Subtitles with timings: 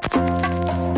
[0.00, 0.97] フフフ。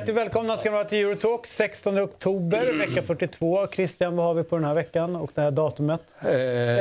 [0.00, 3.66] Hjärtligt välkomna ska ni vara till Eurotalk 16 oktober, vecka 42.
[3.72, 6.00] Christian, vad har vi på den här veckan och det här datumet?
[6.22, 6.28] Eh,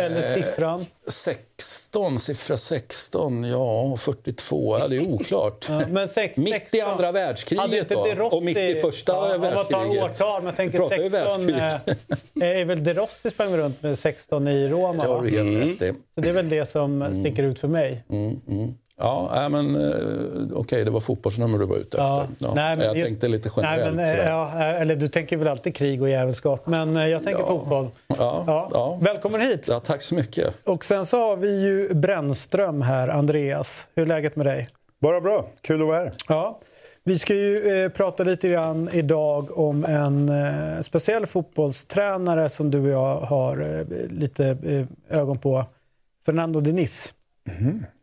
[0.05, 0.85] Eller siffran?
[1.07, 5.65] 16, siffra 16, ja 42, ja det är oklart.
[5.69, 6.77] Ja, men sex, mitt 16.
[6.79, 9.71] i andra världskriget då, Rossi, och mitt i första ja, Om man världskriget.
[9.71, 11.93] tar årtal, men tänker Vi pratar ju 16 världskrig.
[12.43, 15.03] eh, är väl De Rossi sprang runt med 16 i Roma?
[15.03, 15.93] Det har du helt rätt i.
[16.15, 17.19] Så det är väl det som Mm.
[17.23, 18.03] sticker ut för mig.
[18.99, 22.45] Ja, nej, men eh, okej, det var fotbollsnummer du var ute Ja, efter.
[22.45, 23.95] Ja, nej, men jag just- tänkte lite Nej, generellt.
[23.95, 27.41] men, eh, ja, eller du tänker väl alltid krig och jävelskap, men eh, jag tänker
[27.41, 27.47] Ja.
[27.47, 27.87] fotboll.
[28.07, 28.99] Ja, ja.
[29.01, 29.65] Välkommen hit!
[29.67, 30.67] Ja, tack så mycket.
[30.67, 33.87] Och sen så har vi ju Brännström här, Andreas.
[33.95, 34.67] Hur är läget med dig?
[35.01, 35.47] Bara bra.
[35.61, 36.11] Kul att vara här.
[36.27, 36.59] Ja.
[37.03, 42.79] Vi ska ju eh, prata lite grann idag om en eh, speciell fotbollstränare som du
[42.81, 44.45] och jag har eh, lite
[45.09, 45.65] eh, ögon på.
[46.25, 47.13] Fernando Diniz.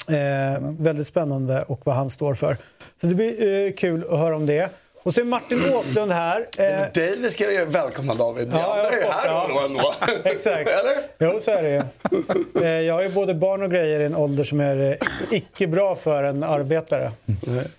[0.09, 2.57] Eh, väldigt spännande och vad han står för.
[3.01, 4.71] Så det blir eh, kul att höra om det.
[5.03, 6.47] Och så är Martin Åslund här.
[6.59, 8.49] Eh, Dig vi ska ju välkomna David.
[8.49, 9.47] Vi Ja, andra är här ja.
[9.49, 9.93] då ändå.
[10.29, 10.71] Exakt.
[10.71, 10.97] Eller?
[11.19, 11.83] Jo, så är det ju.
[12.65, 15.67] Eh, Jag har ju både barn och grejer i en ålder som är eh, icke
[15.67, 17.13] bra för en arbetare.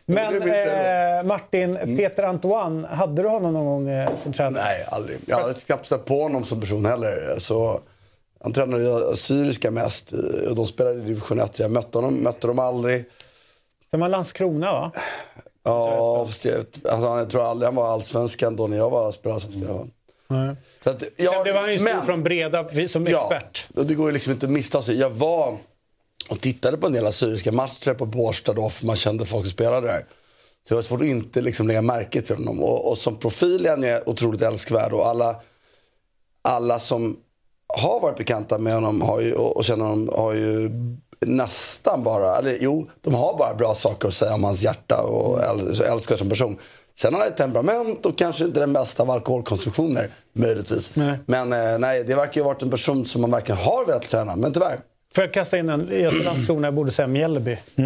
[0.06, 1.18] Men det är det.
[1.20, 4.64] eh, Martin, Peter Antoine, hade du honom någon gång eh, som tränare?
[4.64, 5.18] Nej, aldrig.
[5.26, 7.36] Jag har knappt stött på honom som person heller.
[7.40, 7.80] Så,
[8.39, 11.55] han tränade ju Syriska mest eh, och de spelade i division 1.
[11.55, 13.05] Så jag mötte honom, mötte dem aldrig.
[13.91, 14.91] För man Landskrona, va?
[15.63, 19.39] Ja, fast jag, alltså, jag tror aldrig han var allsvenskan då när jag var spelare.
[20.83, 23.65] Så att, ja, Sen blev han ju stor från Breda som expert.
[23.75, 24.99] Ja, det går ju liksom inte att missta sig.
[24.99, 25.58] Jag var
[26.30, 29.52] och tittade på en del assyriska matcher på Bårsta då, för man kände folk som
[29.52, 30.05] spelade där.
[30.67, 32.63] Så det var svårt att inte liksom lägga märke till honom.
[32.63, 35.35] Och, och som profil är han ju otroligt älskvärd och alla,
[36.41, 37.17] alla som
[37.78, 40.72] har varit bekanta med honom har ju, och, och känner honom har ju
[41.25, 45.43] nästan bara, eller jo, de har bara bra saker att säga om hans hjärta och
[45.43, 46.58] äl, så älskar som person.
[46.99, 50.95] Sen har han ett temperament och kanske inte den bästa av alkoholkonsumtioner, möjligtvis.
[50.95, 51.20] Nej.
[51.26, 54.08] Men eh, nej, det verkar ju ha varit en person som man verkligen har velat
[54.08, 54.80] träna, men tyvärr.
[55.17, 55.89] Får jag kasta in en?
[56.02, 57.58] Jag Landskrona, jag borde säga Mjällby.
[57.76, 57.83] Ja.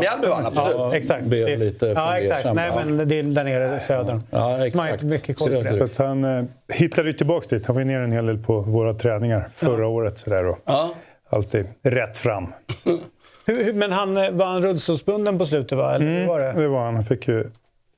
[0.00, 0.74] Mjällby vann absolut.
[0.78, 1.24] Ja, exakt.
[1.24, 2.54] blev Det- lite ja, exakt.
[2.54, 2.82] Nej, Ja.
[2.84, 4.20] men det är där nere i södern.
[4.30, 5.02] Ja, Man har exakt.
[5.02, 5.62] mycket koll på det.
[5.62, 5.78] Söderut.
[5.78, 7.66] Så att han eh, hittade ju tillbaka dit.
[7.66, 10.18] Han var ju ner en hel del på våra träningar förra året.
[10.18, 10.90] Sådär, och Ja.
[11.30, 12.46] Alltid rätt fram.
[13.46, 15.94] Hur, hur, men han, eh, var han rullstolsbunden på slutet, va?
[15.94, 16.52] Eller hur var det?
[16.52, 16.94] Det var han.
[16.94, 17.44] Han, fick ju,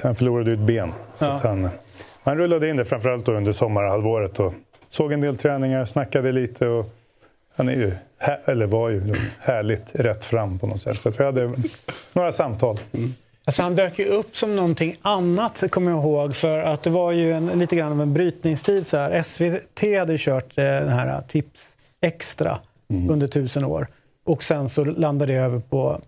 [0.03, 0.93] han förlorade ju ett ben.
[1.15, 1.31] Så Ja.
[1.33, 1.69] att han,
[2.23, 4.41] han rullade in det framförallt då under sommarhalvåret.
[4.41, 4.53] Och
[4.91, 6.67] såg en del träningar, snackade lite.
[6.67, 6.87] Och
[7.57, 7.93] han är ju,
[8.45, 11.01] eller var ju härligt rätt fram på något sätt.
[11.01, 11.53] Så vi hade
[12.13, 12.77] några samtal.
[13.45, 16.37] Alltså han dök ju upp som någonting annat, kommer jag ihåg.
[16.37, 18.87] För att det var ju en, lite grann av en brytningstid.
[18.87, 19.23] Så här.
[19.23, 22.59] SVT hade kört eh, den här Tips Extra
[23.11, 23.87] under tusen år.
[24.25, 26.01] Och sen så landade det över på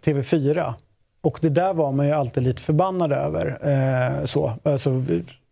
[0.00, 0.74] TV4.
[1.20, 3.58] Och det där var man ju alltid lite förbannad över.
[3.62, 4.52] Eh, så.
[4.62, 5.04] Alltså,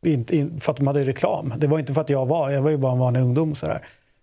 [0.07, 1.55] inte, in, för att de hade reklam.
[1.57, 3.55] Det var inte för att jag var, jag var ju bara en vanlig ungdom.
[3.55, 3.83] Så, där.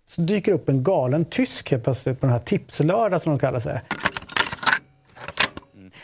[0.09, 3.59] Så dyker upp en galen tysk helt plötsligt på den här Tipslördag som de kallar
[3.59, 3.81] sig.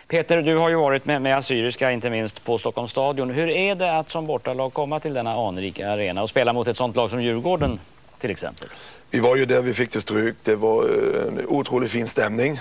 [0.07, 3.29] Peter, du har ju varit med, med Assyriska, inte minst på Stockholms stadion.
[3.29, 6.77] Hur är det att som bortalag komma till denna anrika arena och spela mot ett
[6.77, 7.79] sånt lag som Djurgården
[8.19, 8.67] till exempel?
[9.11, 10.35] Vi var ju där vi fick det stryk.
[10.43, 12.59] Det var eh, en otroligt fin stämning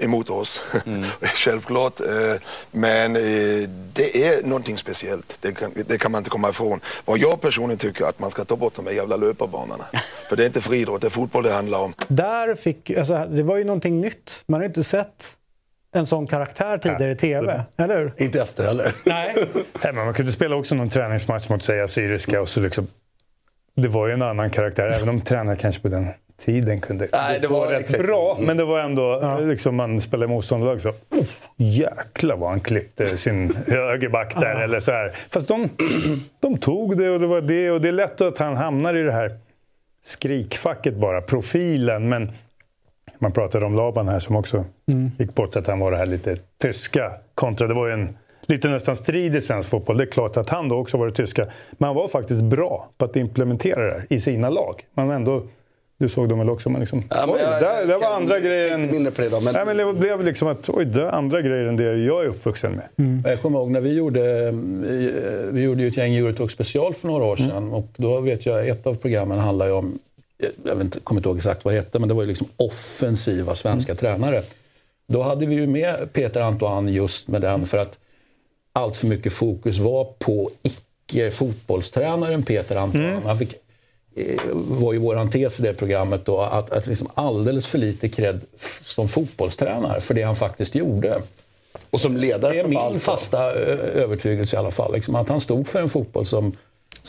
[0.00, 0.60] emot oss.
[1.20, 2.00] Självklart.
[2.00, 2.06] eh,
[2.70, 3.22] Men eh,
[3.92, 5.36] det är någonting speciellt.
[5.40, 6.80] Det kan, det kan man inte komma ifrån.
[7.04, 9.84] Vad jag personligen tycker är att man ska ta bort de här jävla löparbanorna.
[10.28, 11.94] För det är inte friidrott, det är fotboll det handlar om.
[12.08, 14.42] Där fick, alltså, det var ju någonting nytt.
[14.46, 15.34] Man har ju inte sett
[15.92, 17.64] en sån karaktär tidigare i TV.
[17.76, 18.12] Eller hur?
[18.16, 18.92] Inte efter heller.
[19.04, 19.34] Nej.
[19.54, 22.40] Nej, men man kunde spela också någon träningsmatch mot säg Assyriska.
[22.40, 22.86] Och så liksom,
[23.76, 26.08] det var ju en annan karaktär, även om tränare kanske på den
[26.44, 28.02] tiden kunde Nej, det var rätt exakt.
[28.02, 28.38] bra.
[28.40, 31.26] Men det var ändå, liksom, man spelade motståndarlag så oh,
[31.56, 34.60] jäklar vad han klippte sin högerback där.
[34.60, 35.16] Eller så här.
[35.30, 35.68] Fast de,
[36.40, 37.70] de tog det och det var det.
[37.70, 39.38] Och det är lätt att han hamnar i det här
[40.04, 42.08] skrikfacket bara, profilen.
[42.08, 42.32] Men
[43.18, 44.64] man pratade om Laban här som också
[45.18, 47.66] gick bort, att han var det här lite tyska kontra.
[47.66, 49.96] Det var ju en lite nästan strid i svensk fotboll.
[49.96, 51.46] Det är klart att han då också var det tyska.
[51.72, 54.74] Men han var faktiskt bra på att implementera det här i sina lag.
[54.94, 55.42] Man ändå,
[55.98, 56.68] du såg dem väl också?
[56.70, 58.90] Man liksom, Ja, men oj, jag- där, det jag var andra grejer än...
[58.90, 61.64] mindre på det då, men- Nej, men det blev liksom att oj, det andra grejer
[61.66, 62.88] än det jag är uppvuxen med.
[63.30, 64.50] Jag kommer ihåg när vi gjorde,
[65.52, 67.72] vi, gjorde ju ett gäng Eurotalk special för några år sedan.
[67.72, 69.98] Och då vet jag, ett av programmen handlade ju om,
[70.64, 72.46] jag vet inte, kommer inte ihåg exakt vad det hette, men det var ju liksom
[72.56, 74.42] offensiva svenska tränare.
[75.08, 77.98] Då hade vi ju med Peter Antoine just med den för att
[78.72, 83.04] allt för mycket fokus var på icke-fotbollstränaren Peter Antoine.
[83.04, 83.22] Mm.
[83.22, 83.54] Han fick,
[84.54, 88.40] var ju vår tes i det programmet då, att, att liksom alldeles för lite cred
[88.82, 91.22] som fotbollstränare för det han faktiskt gjorde.
[91.90, 94.92] Och som ledare Det är min fasta ö, övertygelse i alla fall.
[94.92, 96.52] Liksom, att han stod för en fotboll som...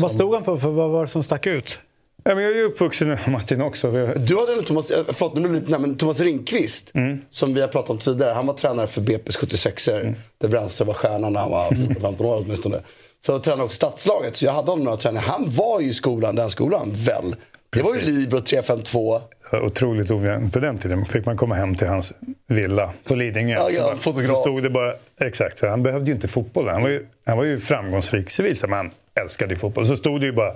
[0.01, 0.69] Vad stod han på för?
[0.69, 1.79] Vad var det som stack ut?
[2.23, 3.91] Ja, men jag är ju uppvuxen med Martin också.
[4.15, 7.21] Du hade en Thomas, eh, förlåt, men det- nej, men Thomas Ringqvist, Mm.
[7.29, 8.33] som vi har pratat om tidigare.
[8.33, 10.15] Han var tränare för BP's 76er, Mm.
[10.37, 12.79] där Brännström var stjärnan när han var 14-15 år åtminstone.
[13.25, 15.23] Så tränade också stadslaget, så jag hade honom några tränare.
[15.27, 17.35] Han var ju i skolan, den skolan, väl?
[17.69, 19.21] Det var ju Libro 352.
[19.51, 20.53] Otroligt ojämnt.
[20.53, 22.13] På den tiden fick man komma hem till hans
[22.47, 23.55] villa på Lidingö.
[23.55, 24.35] Ja, ja, fotograf.
[24.35, 26.73] Så stod det bara, exakt, så han behövde ju inte fotbollen.
[26.73, 29.85] Han var ju, han var ju framgångsrik civilt, men han älskade ju fotboll.
[29.85, 30.55] Så stod det ju bara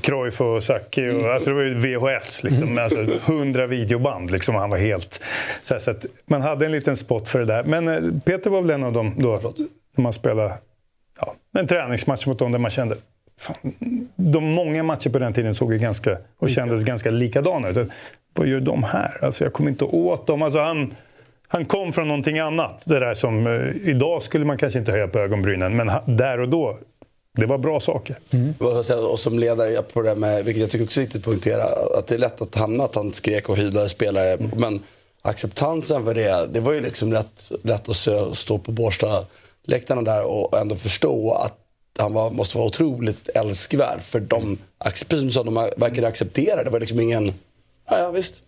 [0.00, 1.10] Cruyff och Sacchi.
[1.10, 4.30] Och, alltså det var ju VHS, liksom, med alltså, 100 videoband.
[4.30, 5.20] Liksom, han var helt...
[5.62, 5.94] Så, här, så
[6.26, 7.64] man hade en liten spot för det där.
[7.64, 9.40] Men eh, Peter var väl en av dem då,
[9.96, 10.54] när man spelade
[11.58, 12.96] en träningsmatch mot dem där man kände
[13.38, 13.56] Fan,
[14.16, 17.88] de många matcher på den tiden såg ju ganska, och kändes ganska likadana ut.
[18.34, 19.24] Vad gör de här?
[19.24, 20.42] Alltså jag kommer inte åt dem.
[20.42, 20.94] Alltså han,
[21.48, 22.82] han kom från någonting annat.
[22.86, 26.40] Det där som, eh, idag skulle man kanske inte höja på ögonbrynen, men ha, där
[26.40, 26.78] och då,
[27.36, 28.16] det var bra saker.
[28.82, 31.24] Säga, Och som ledare på det där med, vilket jag tycker också är viktigt att
[31.24, 31.62] poängtera,
[31.98, 34.36] att det är lätt att hamna att han skrek och hyllade spelare.
[34.56, 34.80] Men
[35.22, 38.72] acceptansen för det, det var ju liksom lätt, lätt att se- stå på
[39.64, 41.58] läktarna där och ändå förstå att
[41.98, 44.02] han var, måste vara otroligt älskvärd.
[44.02, 44.58] För de,
[45.08, 47.34] precis som de verkade acceptera, det var liksom ingen,
[47.88, 48.42] ja, ja visst.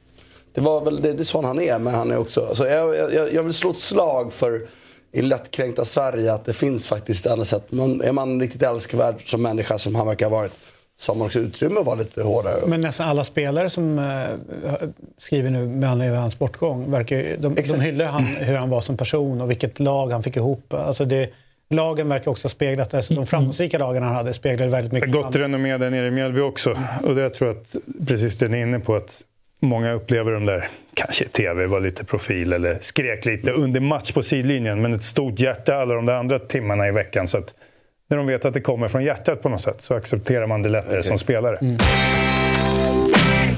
[0.54, 2.46] Det, var väl, det, det är sån han är, men han är också...
[2.46, 4.66] Alltså jag, jag, jag vill slå ett slag för
[5.12, 7.72] i lättkränkta Sverige att det finns faktiskt andra sätt.
[7.72, 10.52] Man, är man riktigt älskvärd som människa som han verkar ha varit
[11.04, 12.66] så har man också utrymme att vara lite hårdare.
[12.66, 17.54] Men nästan alla spelare som eh, skriver nu med anledning av hans bortgång, verkar, de,
[17.54, 20.74] de hyllar han, hur han var som person och vilket lag han fick ihop.
[20.74, 21.30] Alltså det,
[21.70, 23.02] lagen verkar också ha speglat det.
[23.02, 25.12] Så de framgångsrika lagen han hade speglade väldigt mycket.
[25.12, 26.78] Gott renommé där nere i Mjällby också.
[27.02, 29.22] Och det jag tror att, precis det ni är inne på, att
[29.60, 34.22] många upplever de där, kanske tv, var lite profil eller skrek lite under match på
[34.22, 34.82] sidlinjen.
[34.82, 37.28] Men ett stort hjärta alla de där andra timmarna i veckan.
[37.28, 37.54] Så att
[38.16, 40.68] när de vet att det kommer från hjärtat på något sätt så accepterar man det
[40.68, 41.58] lättare som spelare.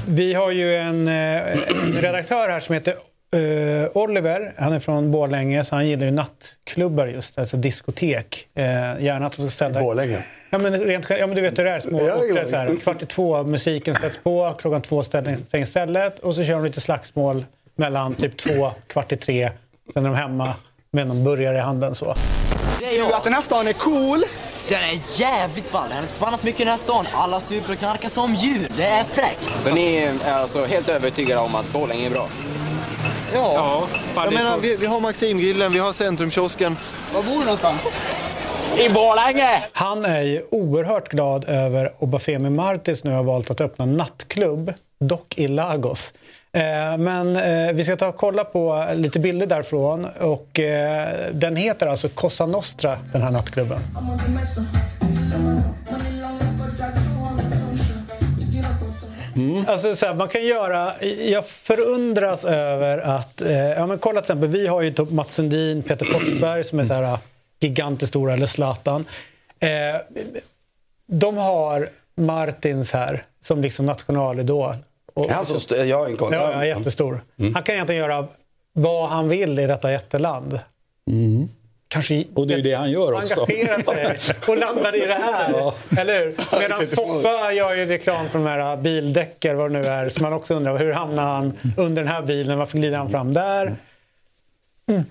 [0.07, 2.93] Vi har ju en, eh, en redaktör här som heter
[3.33, 4.53] eh, Oliver.
[4.57, 8.47] Han är från Borlänge, så han gillar ju nattklubbar just, alltså diskotek.
[8.55, 8.63] Eh,
[8.99, 9.79] gärna att de ska ställa...
[9.79, 10.23] Borlänge.
[10.49, 12.45] Ja men, rent, ja men du vet hur det är, små orter.
[12.49, 16.43] Så här, kvart i två, musiken sätts på, klockan två stäng- stängs stället och så
[16.43, 17.45] kör de lite slagsmål
[17.75, 19.51] mellan typ två, kvart i tre.
[19.93, 20.55] Sen är de hemma
[20.91, 22.09] med någon burgare i handen så.
[23.13, 24.23] Att den här stan är cool.
[24.69, 25.85] Den är jävligt ball.
[25.89, 27.05] Jag har inte förbannat mycket i den här stan.
[27.13, 28.67] Alla super och knarkar som djur.
[28.77, 29.59] Det är fräckt.
[29.59, 32.27] Så ni är alltså helt övertygade om att Borlänge är bra?
[33.33, 36.77] Ja, fan, jag det menar vi, vi har Maximgrillen, vi har Centrumkiosken.
[37.13, 37.87] Var bor du någonstans?
[38.77, 39.63] I Borlänge!
[39.71, 45.37] Han är ju oerhört glad över Obafemi Martins nu har valt att öppna nattklubb, dock
[45.37, 46.13] i Lagos.
[46.57, 50.05] Eh, men eh, vi ska ta och kolla på lite bilder därifrån.
[50.05, 53.77] Och, eh, den heter alltså Cosa Nostra, den här nattklubben.
[59.35, 59.65] Mm.
[59.67, 63.41] Alltså, så här, man kan göra, jag förundras över att...
[63.41, 66.79] Eh, ja, men kolla till exempel, vi har ju typ Mats Sundin, Peter Forsberg som
[66.79, 67.17] är så här,
[67.59, 69.05] gigantiskt stora, eller Zlatan.
[69.59, 69.69] Eh,
[71.07, 74.75] de har Martins här som liksom nationalidol.
[75.17, 76.33] Och, Är han så st- jag har en koll.
[76.33, 77.21] Ja, ja, jättestor.
[77.39, 77.53] Mm.
[77.55, 78.27] Han kan egentligen göra
[78.73, 80.59] vad han vill i detta jätteland.
[81.87, 82.27] Kanske Mm.
[82.33, 83.39] Och det är ju det han gör också.
[83.41, 83.83] engagera
[84.17, 85.51] sig och landar i det här.
[85.51, 85.73] Ja.
[85.97, 86.59] Eller hur?
[86.59, 90.33] Medan Foppa gör ju reklam för de här bildäcker, vad det nu är, så man
[90.33, 92.57] också undrar hur hamnar han under den här bilen?
[92.57, 93.75] Varför glider han fram där?
[94.89, 95.03] Mm.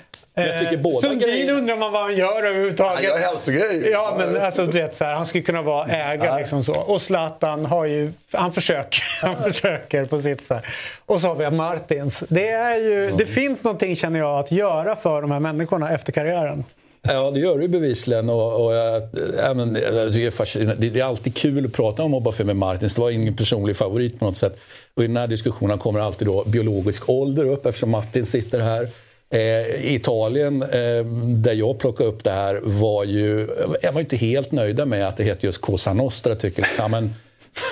[0.45, 2.95] Jag tycker Eh, båda Sundin undrar man vad han gör överhuvudtaget.
[2.95, 3.91] Han gör hälsogrejer.
[3.91, 6.39] Ja, men alltså, du vet, så här, han skulle kunna vara ägare.
[6.39, 6.75] Liksom så.
[6.75, 10.63] Och Zlatan har ju, han försöker, han försöker på sitt sätt.
[11.07, 12.23] Och så har vi Martins.
[12.29, 16.13] Det, är ju, det finns någonting, känner jag, att göra för de här människorna efter
[16.13, 16.65] karriären.
[17.03, 18.31] Ja, det gör det bevisligen.
[18.31, 19.03] Och, och jag,
[19.39, 22.95] ja, men, jag tycker det, är alltid kul att prata om Obafemi Martins.
[22.95, 24.59] Det var ingen personlig favorit på något sätt.
[24.95, 28.89] Och I den här diskussionen kommer alltid då biologisk ålder upp eftersom Martin sitter här.
[29.31, 31.05] Eh, Italien, eh,
[31.37, 33.49] där jag plockade upp det här, var ju,
[33.83, 36.35] jag var inte helt nöjda med att det heter just Cosa Nostra.
[36.35, 36.91] Tycker jag.
[36.91, 37.15] Men,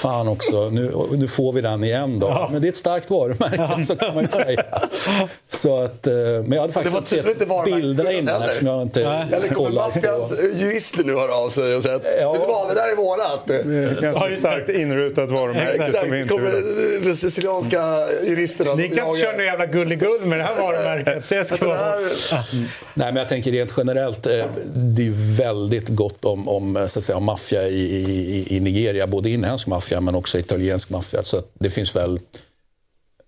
[0.03, 2.27] fan också, nu, nu får vi den igen då.
[2.27, 2.49] Ja.
[2.53, 3.85] Men det är ett starkt varumärke, ja.
[3.85, 4.65] så kan man ju säga.
[5.49, 8.47] Så att, eh, men jag hade faktiskt inte sett bilderna innan heller.
[8.47, 12.33] eftersom jag inte Eller kommer maffians jurister nu höra av sig och säga att ja.
[12.33, 13.43] vet du vad, det där är vårat.
[13.47, 15.83] Det är ett starkt inrutat varumärke.
[15.83, 18.75] Exakt, det kommer de sicilianska juristerna.
[18.75, 21.25] Ni kan inte köra någon jävla gulligull med det här varumärket.
[21.29, 21.79] Det ska vara...
[22.95, 27.05] Nej, men jag tänker rent generellt, eh, det är väldigt gott om, om, så att
[27.05, 29.07] säga, maffia i, i, i Nigeria.
[29.07, 31.23] Både inhemsk maffia men också italiensk maffia.
[31.23, 32.19] Så det finns väl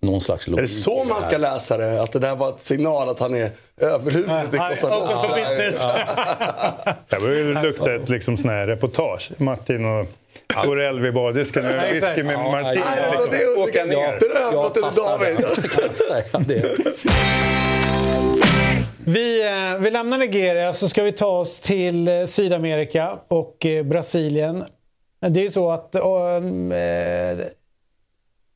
[0.01, 0.59] någon slags logik.
[0.59, 2.01] Är det så man ska läsa det?
[2.01, 3.49] Att det där var ett signal att han är
[3.81, 5.35] överhuvudet i Cosa Nostra?
[7.09, 9.31] Det börjar lukta ett liksom, sån här reportage.
[9.37, 10.07] Martin och
[10.65, 12.81] Gorell vid badisken och whisky med Martin.
[13.57, 14.19] Åka ner.
[14.19, 15.45] Det är övat till David.
[19.05, 23.83] Vi, eh, vi lämnar Nigeria så ska vi ta oss till eh, Sydamerika och eh,
[23.83, 24.63] Brasilien.
[25.19, 26.01] Det är ju så att eh,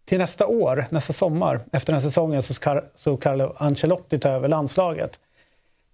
[0.05, 4.29] till nästa år, nästa sommar, efter den här säsongen så ska så Carlo Ancelotti ta
[4.29, 5.19] över landslaget.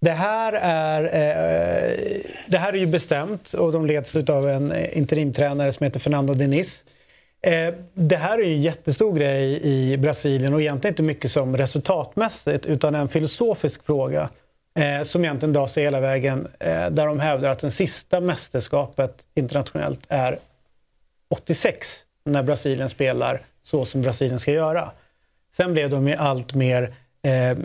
[0.00, 5.72] Det här är, eh, det här är ju bestämt och de leds av en interimtränare
[5.72, 6.84] som heter Fernando Diniz.
[7.42, 11.56] Eh, det här är ju en jättestor grej i Brasilien och egentligen inte mycket som
[11.56, 14.28] resultatmässigt utan en filosofisk fråga
[14.78, 19.14] eh, som egentligen drar sig hela vägen eh, där de hävdar att det sista mästerskapet
[19.34, 20.38] internationellt är
[21.28, 24.90] 86 när Brasilien spelar så som Brasilien ska göra.
[25.56, 27.56] Sen blev de allt mer eh,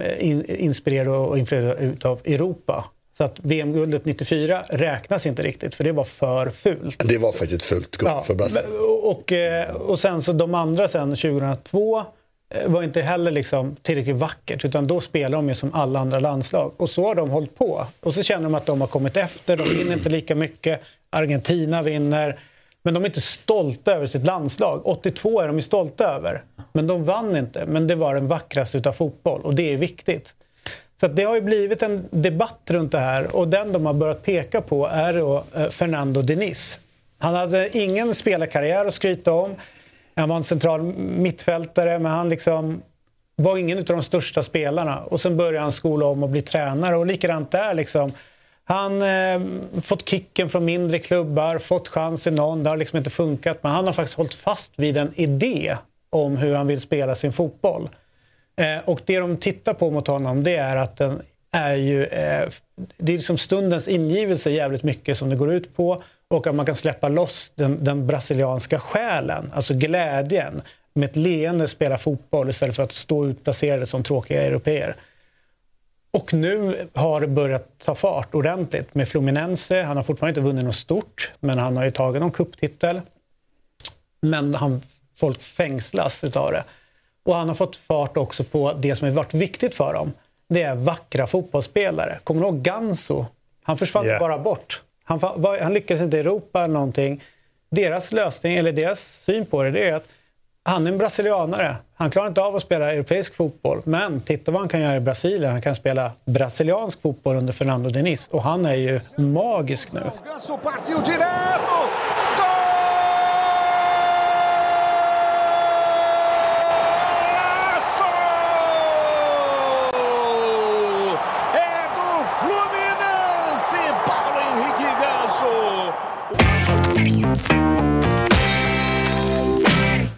[0.63, 2.85] inspirerade och influerade av Europa.
[3.17, 7.07] Så att VM-guldet 94 räknas inte riktigt för det var för fult.
[7.07, 8.71] Det var faktiskt fult guld ja, för Brasilien.
[9.03, 12.03] Och, eh, och sen så de andra sen 2002
[12.49, 16.19] eh, var inte heller liksom tillräckligt vackert utan då spelar de ju som alla andra
[16.19, 16.71] landslag.
[16.77, 17.85] Och så har de hållit på.
[17.99, 20.81] Och så känner de att de har kommit efter, de vinner inte lika mycket.
[21.09, 22.39] Argentina vinner.
[22.83, 24.81] Men de är inte stolta över sitt landslag.
[24.85, 26.43] 82 är de ju stolta över.
[26.73, 27.65] Men de vann inte.
[27.65, 30.33] Men det var den vackraste utav fotboll och det är viktigt.
[30.99, 34.23] Så det har ju blivit en debatt runt det här och den de har börjat
[34.23, 36.79] peka på är då eh, Fernando Diniz.
[37.19, 39.55] Han hade ingen spelarkarriär att skryta om.
[40.15, 42.81] Han var en central mittfältare men han liksom
[43.35, 44.99] var ingen av de största spelarna.
[44.99, 48.11] Och sen började han skola om och bli tränare och likadant där liksom.
[48.65, 49.41] Han eh,
[49.81, 53.57] fått kicken från mindre klubbar, fått chans i någon, det har liksom inte funkat.
[53.61, 55.77] Men han har faktiskt hållit fast vid en idé
[56.09, 57.89] om hur han vill spela sin fotboll.
[58.55, 62.05] Eh, och det de tittar på mot honom det är att den är ju...
[62.05, 62.49] Eh,
[62.97, 66.03] det är liksom stundens ingivelse jävligt mycket som det går ut på.
[66.27, 70.61] Och att man kan släppa loss den, den brasilianska själen, alltså glädjen.
[70.93, 74.95] Med ett leende spela fotboll istället för att stå utplacerade som tråkiga europeer.
[76.17, 79.81] Och nu har det börjat ta fart ordentligt med Fluminense.
[79.81, 83.01] Han har fortfarande inte vunnit något stort, men han har ju tagit någon kupptitel.
[84.21, 84.81] Men han,
[85.15, 86.63] folk fängslas utav det.
[87.23, 90.13] Och han har fått fart också på det som har varit viktigt för dem.
[90.49, 92.19] Det är vackra fotbollsspelare.
[92.23, 93.25] Kommer du ihåg Ganso?
[93.63, 94.19] Han försvann yeah.
[94.19, 94.81] bara bort.
[95.03, 95.19] Han,
[95.61, 97.23] han lyckades inte i Europa eller någonting.
[97.69, 100.07] Deras lösning, eller deras syn på det, det är att
[100.65, 101.75] han är en brasilianare.
[101.95, 103.81] Han klarar inte av att spela europeisk fotboll.
[103.85, 105.51] Men titta vad han kan göra i Brasilien.
[105.51, 108.27] Han kan spela brasiliansk fotboll under Fernando Diniz.
[108.31, 110.01] Och han är ju magisk nu.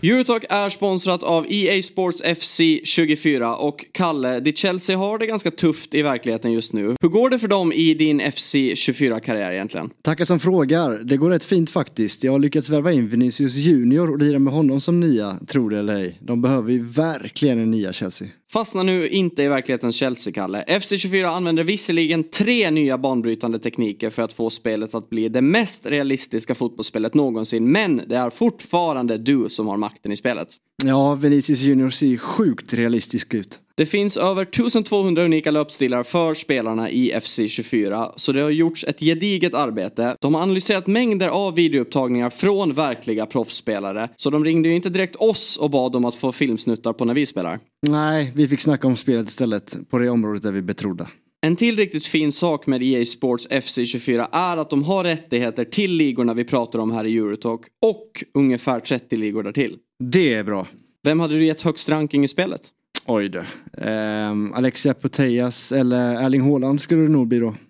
[0.06, 5.52] Eurotalk är sponsrat av EA Sports FC 24 och Kalle, ditt Chelsea har det ganska
[5.52, 6.96] tufft i verkligheten just nu.
[7.02, 9.90] Hur går det för dem i din FC 24-karriär egentligen?
[10.02, 10.98] Tackar som frågar.
[11.04, 12.24] Det går rätt fint faktiskt.
[12.24, 15.80] Jag har lyckats värva in Vinicius Junior och lira med honom som nya, tror det
[15.80, 16.20] eller ej.
[16.22, 18.28] De behöver ju verkligen en nya Chelsea.
[18.56, 20.64] Fastna nu inte i verklighetens Chelsea-Kalle.
[20.68, 25.86] FC24 använder visserligen tre nya banbrytande tekniker för att få spelet att bli det mest
[25.86, 27.72] realistiska fotbollsspelet någonsin.
[27.72, 30.48] Men det är fortfarande du som har makten i spelet.
[30.84, 33.60] Ja, Vinicius Junior ser sjukt realistisk ut.
[33.78, 39.00] Det finns över 1200 unika löpstilar för spelarna i FC24, så det har gjorts ett
[39.00, 40.16] gediget arbete.
[40.22, 45.16] De har analyserat mängder av videoupptagningar från verkliga proffsspelare, så de ringde ju inte direkt
[45.16, 47.60] oss och bad om att få filmsnuttar på när vi spelar.
[47.90, 51.08] Nej, vi fick snacka om spelet istället, på det området där vi betrodda.
[51.42, 55.92] En till riktigt fin sak med EA Sports FC24 är att de har rättigheter till
[55.92, 59.78] ligorna vi pratar om här i Eurotalk och ungefär 30 ligor därtill.
[60.04, 60.68] Det är bra.
[61.04, 62.62] Vem hade du gett högst ranking i spelet?
[63.06, 63.40] Oj då.
[63.92, 67.56] Um, Alexia Putellas eller Erling Haaland skulle det nog bli då.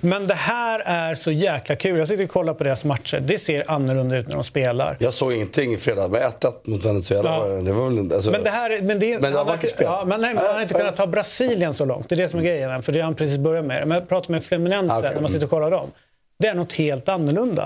[0.00, 1.98] Men det här är så jäkla kul.
[1.98, 3.20] Jag sitter och kollar på deras matcher.
[3.20, 4.96] Det ser annorlunda ut när de spelar.
[5.00, 7.30] Jag såg ingenting i fredag med 1-1 mot Venezuela.
[7.30, 7.44] Ja.
[7.46, 9.86] Det var väl, alltså, Men det här, men det, Men det var vackert spel.
[9.88, 12.08] Ja, men nej, men han har inte kunnat ta Brasilien så långt.
[12.08, 12.82] Det är det som är grejen.
[12.82, 13.88] För det har han precis börjat med.
[13.88, 15.10] Men jag pratar med Fluminense, Ah, okej.
[15.14, 15.90] när man sitter och kollar dem.
[16.38, 17.62] Det är något helt annorlunda.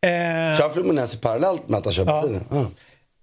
[0.00, 0.08] Eh,
[0.58, 2.04] Kör Fluminense parallellt med att han kör.
[2.04, 2.44] Brasilien?
[2.50, 2.66] Ja.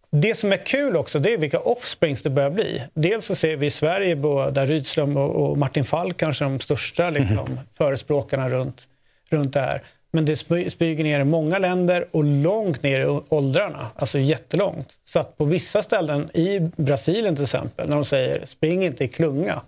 [0.09, 2.83] Det som är kul också det är vilka offsprings det börjar bli.
[2.93, 7.59] Dels så ser vi i Sverige både Rydström och, Martin Falk kanske de största liksom,
[7.77, 8.87] förespråkarna runt,
[9.29, 9.81] runt det här.
[10.11, 14.87] Men det sp- smyger ner i många länder och långt ner i åldrarna, alltså jättelångt.
[15.05, 19.07] Så att på vissa ställen, i Brasilien till exempel, när de säger spring inte i
[19.07, 19.61] klunga,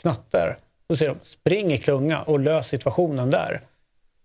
[0.00, 0.56] knatter,
[0.88, 3.60] då säger de spring i klunga och lös situationen där.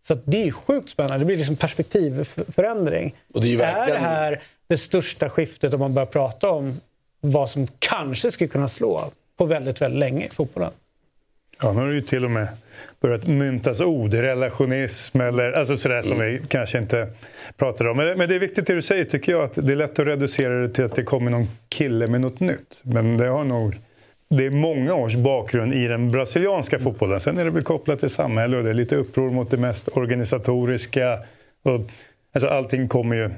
[0.07, 1.17] Så det är sjukt spännande.
[1.19, 3.15] Det blir liksom perspektivförändring.
[3.33, 6.49] Och det är ju Är verkligen- det här det största skiftet om man börjar prata
[6.49, 6.81] om
[7.21, 10.71] vad som kanske skulle kunna slå på väldigt, väldigt länge i fotbollen?
[11.61, 12.47] Ja, nu har det ju till och med
[13.01, 17.07] börjat myntas ord, relationism eller alltså sådär som vi kanske inte
[17.57, 17.97] pratar om.
[17.97, 20.07] Men, men det är viktigt det du säger tycker jag, att det är lätt att
[20.07, 22.79] reducera det till att det kommer någon kille med något nytt.
[22.81, 23.75] Men det har nog
[24.29, 27.19] det är många års bakgrund i den brasilianska fotbollen.
[27.19, 29.89] Sen är det väl kopplat till samhälle och det är lite uppror mot det mest
[29.93, 31.19] organisatoriska.
[31.63, 31.81] Och,
[32.31, 33.29] alltså allting kommer ju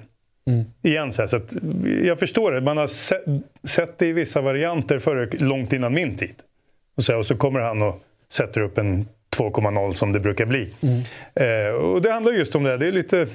[0.82, 1.12] igen.
[1.12, 1.40] Så, så
[2.04, 2.62] jag förstår det.
[2.62, 3.24] Man har sett,
[3.64, 6.36] sett det i vissa varianter före, långt innan min tid.
[6.98, 10.70] Och så, och så kommer han och sätter upp en 2,0 som det brukar bli.
[11.36, 12.70] Eh, och det handlar just om det.
[12.70, 12.78] här.
[12.78, 13.28] Det är lite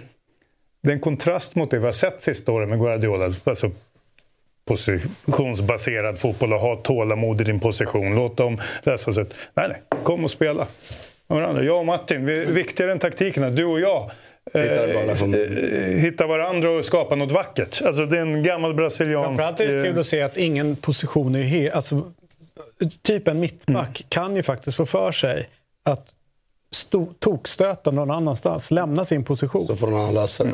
[0.82, 3.34] det är en kontrast mot det vi har sett sista åren med Guardiola.
[3.44, 3.70] Alltså
[4.64, 8.14] positionsbaserad fotboll och ha tålamod i din position.
[8.14, 9.24] Låt dem lösa sig.
[9.54, 10.00] Nej, nej.
[10.02, 10.66] Kom och spela.
[11.28, 13.50] Jag och Martin, vi, viktigare än taktikerna.
[13.50, 14.10] Du och jag.
[14.52, 15.34] Relation.
[15.34, 15.40] eh,
[15.98, 17.82] hitta varandra och skapa något vackert.
[17.84, 19.26] Alltså, det är en gammal brasiliansk...
[19.26, 21.74] Framförallt är det kul att se att ingen position är helt...
[21.74, 22.12] Alltså,
[23.02, 25.48] typ en mittback kan ju faktiskt få för sig
[25.84, 26.06] att
[26.74, 29.66] sto- tokstöta någon annanstans, lämna sin position.
[29.66, 30.50] Så får någon annan lösa det.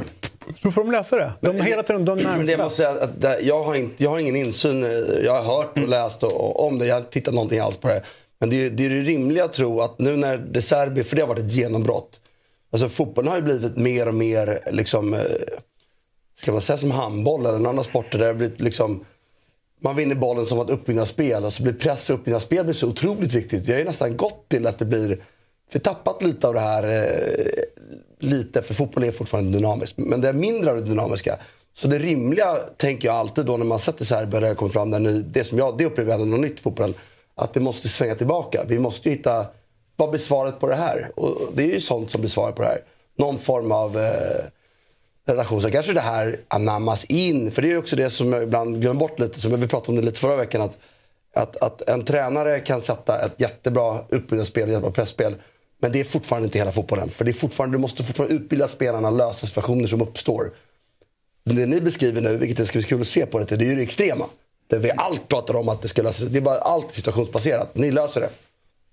[0.62, 1.33] Så får de lösa det.
[1.40, 2.64] De hela tiden de Men det närmsta.
[2.64, 4.83] måste säga att det- jag har, inte, jag har ingen insyn.
[5.24, 5.85] Jag har hört Mm.
[5.85, 6.87] och läst och, och om det.
[6.87, 8.03] Jag har inte tittat någonting alls på det.
[8.40, 11.16] Men det är, det är det rimliga att tro att nu när De Serbi, för
[11.16, 12.20] det har varit ett genombrott.
[12.70, 15.20] Alltså fotbollen har ju blivit mer och mer, liksom, eh,
[16.40, 19.04] ska man säga som handboll eller någon annan sporter där det har blivit liksom
[19.81, 23.33] man vinner bollen som ett uppbyggnadsspel och så blir press och uppbyggnadsspel blir så otroligt
[23.33, 23.68] viktigt.
[23.68, 25.16] Vi har ju nästan gått till att det blir, vi
[25.72, 27.62] har tappat lite av det här, eh,
[28.18, 31.38] lite, för fotboll är fortfarande dynamiskt, men det är mindre av det dynamiska.
[31.74, 34.90] Så det rimliga, tänker jag alltid då när man sätter Serbien, där det kommer fram,
[34.90, 36.94] där nu, det som jag, det upplever jag ändå något nytt i fotbollen,
[37.35, 38.64] att det måste svänga tillbaka.
[38.68, 39.46] Vi måste ju hitta,
[39.98, 41.11] vad blir svaret på det här?
[41.14, 42.80] Och det är ju sånt som blir svaret på det här.
[43.16, 44.44] Någon form av eh,
[45.26, 45.62] relation.
[45.62, 47.50] Så kanske det här anammas in.
[47.50, 49.92] För det är ju också det som jag ibland glömmer bort lite, som vi pratade
[49.92, 50.62] om det lite förra veckan.
[50.62, 50.78] Att,
[51.34, 55.34] att, att en tränare kan sätta ett jättebra uppbyggnadsspel, jättebra pressspel.
[55.80, 57.08] Men det är fortfarande inte hela fotbollen.
[57.08, 60.50] För det är fortfarande, du måste fortfarande utbilda spelarna, lösa situationer som uppstår.
[61.44, 63.68] Det ni beskriver nu, vilket det ska bli kul att se på det, det är
[63.68, 64.26] ju det extrema.
[64.66, 66.28] Där vi allt pratar om att det ska lösas.
[66.28, 67.74] Det är bara allt situationsbaserat.
[67.76, 68.30] Ni löser det.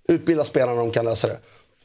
[0.08, 1.36] Utbilda spelarna, de kan lösa det.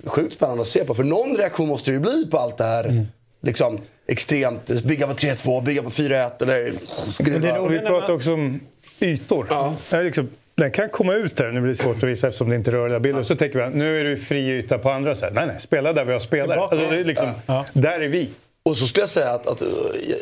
[0.06, 0.96] Sjukt spännande att se på.
[0.96, 3.06] För någon reaktion måste det ju bli på allt det här.
[3.42, 6.74] Liksom extremt, bygga på 3-2, bygga på 4-1 eller
[7.12, 7.60] skruva.
[7.60, 8.60] Och vi pratar också om
[9.00, 9.48] ytor.
[9.90, 12.50] Det är Liksom, den kan komma ut där, nu blir det svårt att visa eftersom
[12.50, 13.24] det inte är rörliga bilder.
[13.24, 15.34] Så tänker vi att nu är det fri yta på andra sätt.
[15.34, 16.60] Nej, nej, spela där vi har spelare.
[16.60, 17.32] Alltså, det är liksom,
[17.74, 18.30] Där är vi.
[18.64, 19.68] Och så skulle jag säga att, att uh,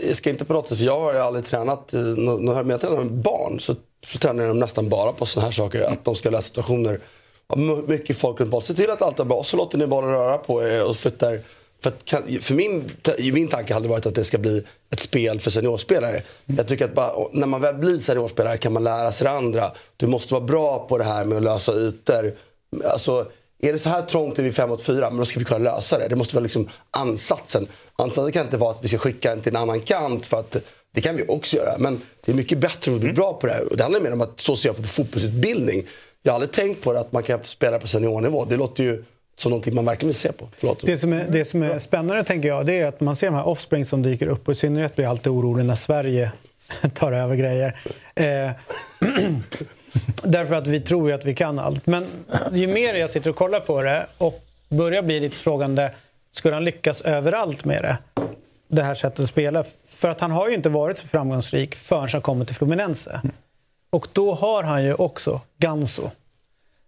[0.08, 2.98] jag ska inte på något sätt, för jag har aldrig tränat, uh, när jag tränar
[2.98, 5.82] med barn så, så tränar jag dem nästan bara på sådana här saker.
[5.82, 7.00] Att de ska lösa situationer.
[7.88, 8.66] Mycket folk runt bollen.
[8.66, 11.40] Se till att allt är bra, så låter ni bollen röra på er och flyttar.
[11.84, 12.92] För, kan- för min,
[13.34, 16.22] min tanke hade varit att det ska bli ett spel för seniorspelare.
[16.46, 19.72] Jag tycker att bara, när man väl blir seniorspelare kan man lära sig det andra.
[19.98, 22.34] Du måste vara bra på det här med att lösa ytor.
[22.86, 23.32] Alltså,
[23.62, 25.76] är det så här trångt är vi fem mot fyra, men då ska vi kunna
[25.76, 26.08] lösa det.
[26.08, 27.68] Det måste vara liksom ansatsen.
[27.96, 30.56] Ansatsen kan inte vara att vi ska skicka den till en annan kant för att
[30.96, 31.76] det kan vi också göra.
[31.78, 33.64] Men det är mycket bättre om vi blir bra på det här.
[33.72, 35.84] Och det handlar mer om att så ser jag på fotbollsutbildning.
[36.24, 38.46] Jag har aldrig tänkt på det att man kan spela på seniornivå.
[38.46, 39.04] Det låter ju
[39.36, 40.48] som någonting man verkligen vill se på.
[40.58, 40.86] Förlåt.
[40.86, 43.36] Det som, är, det som är spännande tänker jag, det är att man ser de
[43.36, 46.32] här offspring som dyker upp och i synnerhet blir jag alltid orolig när Sverige
[46.94, 47.80] tar över grejer.
[48.16, 48.26] Eh,
[50.24, 51.88] därför att vi tror ju att vi kan allt.
[51.88, 52.06] Men
[52.52, 55.92] ju mer jag sitter och kollar på det och börjar bli lite frågande,
[56.32, 57.98] skulle han lyckas överallt med det?
[58.68, 59.64] Det här sättet att spela.
[59.88, 63.22] För att han har ju inte varit så framgångsrik förrän han kommer till Fluminense.
[63.90, 66.10] Och då har han ju också Ganso.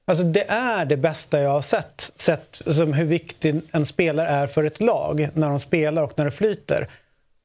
[0.06, 4.48] Alltså det är det bästa jag har sett, sett som hur viktig en spelare är
[4.48, 6.90] för ett lag när de spelar och när det flyter.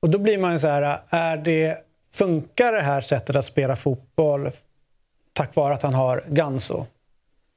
[0.00, 1.78] Och då blir man ju så här, är det,
[2.12, 4.50] funkar det här sättet att spela fotboll
[5.32, 6.86] tack vare att han har Ganso?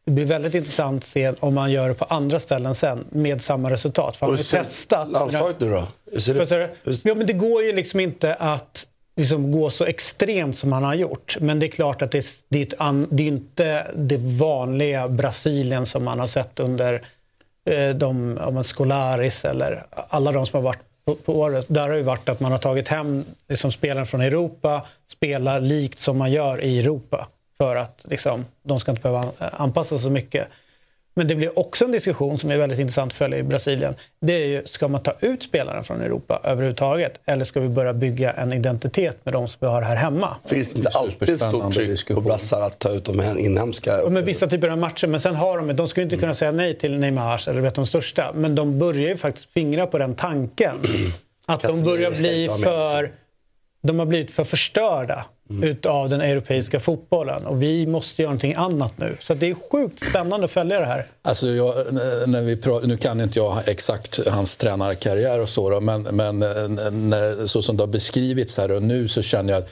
[0.06, 3.42] Det blir väldigt intressant att se om man gör det på andra ställen sen med
[3.42, 4.18] samma resultat.
[4.18, 5.10] För han har testat.
[5.10, 5.88] Landslaget nu då?
[6.12, 6.70] Hur ser det?
[6.84, 6.92] du?
[7.04, 8.88] Ja, men det går ju liksom inte att
[9.20, 11.38] liksom gå så extremt som han har gjort.
[11.40, 15.86] Men det är klart att det, det, är, ett det är inte det vanliga Brasilien
[15.86, 17.02] som man har sett under
[17.66, 21.66] eh, de, om man Scolaris eller alla de som har varit på, på året.
[21.68, 25.62] Där har det ju varit att man har tagit hem liksom, spelaren från Europa, spelar
[25.62, 27.28] likt som man gör i Europa.
[27.58, 30.48] För att liksom, de ska inte behöva anpassa sig så mycket.
[31.20, 33.96] Men det blir också en diskussion som är väldigt intressant att följa i Brasilien.
[34.22, 37.14] Det är ju, ska man ta ut spelaren från Europa överhuvudtaget?
[37.26, 40.36] Eller ska vi börja bygga en identitet med de som vi har här hemma?
[40.46, 44.04] Finns det inte alltid ett stort tryck på brassar att ta ut de här inhemska?
[44.04, 46.52] Och med vissa typer av matcher, men sen har de, de skulle inte kunna säga
[46.52, 48.32] nej till Neymars eller vet de största.
[48.36, 50.76] Men de börjar ju faktiskt fingra på den tanken.
[51.46, 53.12] Att de börjar bli för...
[53.82, 55.26] De har blivit för förstörda
[55.64, 57.46] utav den europeiska fotbollen.
[57.46, 59.18] Och vi måste göra någonting annat nu.
[59.22, 61.08] Så det är sjukt spännande att följa det här.
[61.22, 61.94] Alltså jag,
[62.28, 66.40] när vi pra- nu kan inte jag exakt hans tränarkarriär och så, då, men, men
[66.40, 69.64] när, så som det har beskrivits här och nu så känner jag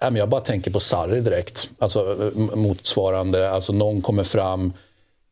[0.00, 1.70] att jag bara tänker på Sarri direkt.
[1.78, 4.72] Alltså motsvarande, alltså någon kommer fram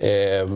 [0.01, 0.49] Eh,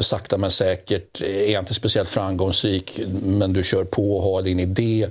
[0.00, 5.08] sakta men säkert, är inte speciellt framgångsrik men du kör på och har din idé.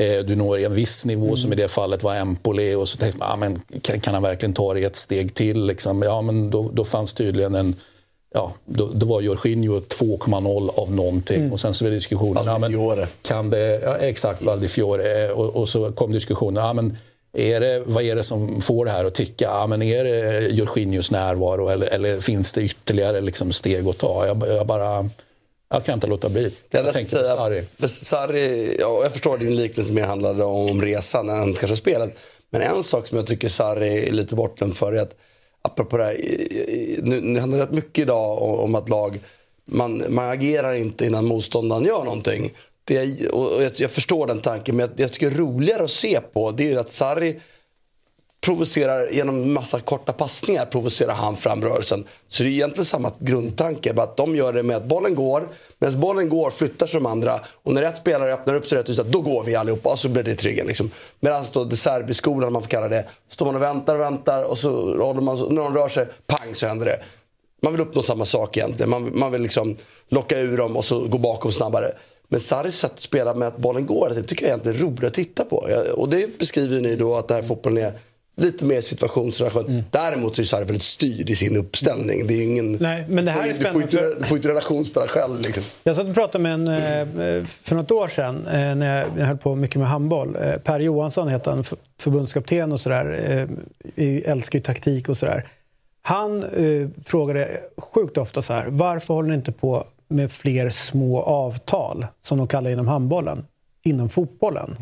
[0.00, 3.18] Eh, du når en viss nivå som i det fallet var Empoli och så tänkte
[3.18, 5.66] man, ah, men kan, kan han verkligen ta det ett steg till?
[5.66, 6.02] Liksom?
[6.02, 7.76] Ja, men då, då fanns tydligen en
[8.34, 11.40] Ja, då, då var Jorginho 2,0 av någonting.
[11.40, 11.52] Mm.
[11.52, 12.46] Och sen så var diskussionen...
[12.46, 15.24] Ja, men, kan det, ja, exakt, Valdifiore.
[15.24, 16.64] Eh, Och, och så kom diskussionen.
[16.64, 16.96] Ja, men,
[17.32, 19.44] är det, vad är det som får det här att ticka?
[19.44, 24.26] Ja, men är det Jorginhos närvaro eller, eller finns det ytterligare liksom steg att ta?
[24.26, 25.08] Jag, jag bara...
[25.72, 26.42] Jag kan inte låta bli.
[26.42, 27.62] Det Jag jag tänkte ska på säga, Sarri.
[27.62, 32.16] för Sarri, ja, jag förstår din liknelse mer handlade om resan än kanske spelet.
[32.50, 35.16] Men en sak som jag tycker Sarri är lite bortglömd för är att,
[35.62, 36.16] apropå det här,
[37.02, 39.20] nu, nu handlar det rätt mycket idag om, om att lag,
[39.64, 42.52] man, man agerar inte innan motståndaren gör någonting.
[42.84, 46.20] Det, och och jag, jag förstår den tanken, men jag, jag tycker roligare att se
[46.32, 47.40] på det är ju att Sarri
[48.40, 52.04] provocerar genom massa korta passningar provocerar han fram rörelsen.
[52.28, 53.92] Så det är egentligen samma grundtanke.
[53.92, 55.48] Bara att de gör det med att bollen går.
[55.78, 57.40] Medan bollen går flyttar sig de andra.
[57.62, 59.90] Och när rätt spelare öppnar upp sig rätt yta, då går vi allihopa.
[59.90, 60.66] Och så blir det tryggen.
[60.66, 60.90] Liksom.
[61.20, 63.04] Medan då det Serbiskolan, om man får kalla det.
[63.28, 64.70] Står man och väntar och väntar och så
[65.04, 67.00] håller man, när de rör sig, pang så händer det.
[67.62, 68.90] Man vill uppnå samma sak egentligen.
[68.90, 69.76] Man, man vill liksom
[70.08, 71.92] locka ur dem och så gå bakom snabbare.
[72.28, 75.04] Men Sarris sätt att spela med att bollen går, det tycker jag egentligen är roligt
[75.04, 75.68] att titta på.
[75.94, 77.92] Och det beskriver ni då att det här fotbollen är
[78.40, 79.84] lite mer situationsrelation.
[79.90, 82.26] Däremot så är Sarri väldigt styrd i sin uppställning.
[82.26, 82.72] Det är ingen...
[82.72, 84.48] Nej, men det här du, är får, ju- du, får spännande inte, du får inte
[84.48, 85.64] relationsspela själv liksom.
[85.82, 89.26] Jag satt och pratade med en eh, för något år sedan eh, när jag- jag
[89.26, 90.36] höll på mycket med handboll.
[90.36, 91.64] Eh, Per Johansson heter han,
[92.00, 93.48] förbundskapten och sådär.
[94.24, 95.48] Älskar ju taktik och sådär.
[96.02, 101.22] Han eh, frågade sjukt ofta så här, varför håller ni inte på med fler små
[101.22, 103.44] avtal, som de kallar inom handbollen,
[103.84, 104.76] inom fotbollen?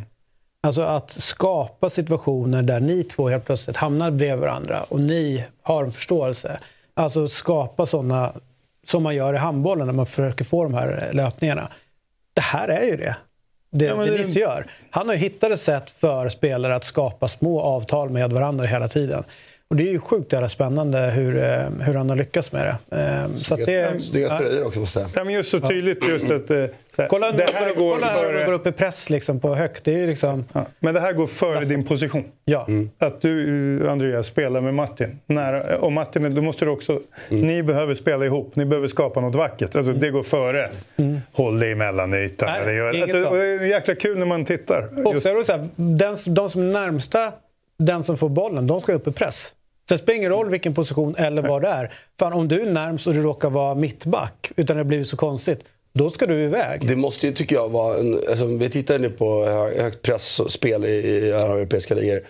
[0.63, 5.85] Alltså att skapa situationer där ni två helt plötsligt hamnar bredvid varandra och ni har
[5.85, 6.59] en förståelse.
[6.95, 8.33] Alltså skapa sådana
[8.87, 11.69] som man gör i handbollen när man försöker få de här löpningarna.
[12.35, 13.17] Det här är ju det.
[13.71, 14.67] Det, Ja, det Nisse gör.
[14.91, 18.89] Han har ju hittat ett sätt för spelare att skapa små avtal med varandra hela
[18.89, 19.25] tiden.
[19.71, 22.97] Och det är ju sjukt jävla spännande hur, eh, hur han har lyckats med det.
[22.97, 25.21] Eh, Så att det, Snygga tröjor också måste jag säga.
[25.21, 26.51] Ja, men just så tydligt just att...
[26.51, 26.65] eh,
[27.09, 28.55] Kolla, det här går kolla här hur de går före...
[28.55, 29.85] upp i press liksom, på högt.
[29.85, 30.45] Det är liksom...
[30.53, 32.25] Ja, men det här går före din position.
[32.45, 32.67] Ja.
[32.99, 35.19] Att du, Andreas, spelar med Martin.
[35.27, 37.01] När, och Martin, då måste du också...
[37.29, 38.57] Ni behöver spela ihop.
[38.57, 39.77] Ni behöver skapa något vackert.
[39.77, 40.71] Alltså, Det går före.
[41.33, 42.49] Håll dig emellan ytan.
[42.53, 44.89] Nej, Det gör- inget alltså, det är jäkla kul när man tittar.
[45.07, 47.33] Och så är det så här, den, de som är närmsta
[47.79, 49.53] den som får bollen, de ska upp i press.
[49.89, 51.95] Så det spelar ingen roll vilken position eller vad det är.
[52.19, 55.17] Fan, om du är närmst och du råkar vara mittback utan det har blivit så
[55.17, 55.61] konstigt,
[55.93, 56.89] då ska du iväg.
[56.89, 58.21] Det måste ju, tycker jag, vara en...
[58.29, 59.45] Alltså, vi tittar nu på
[59.79, 62.21] högt pressspel i, i europeiska ligor.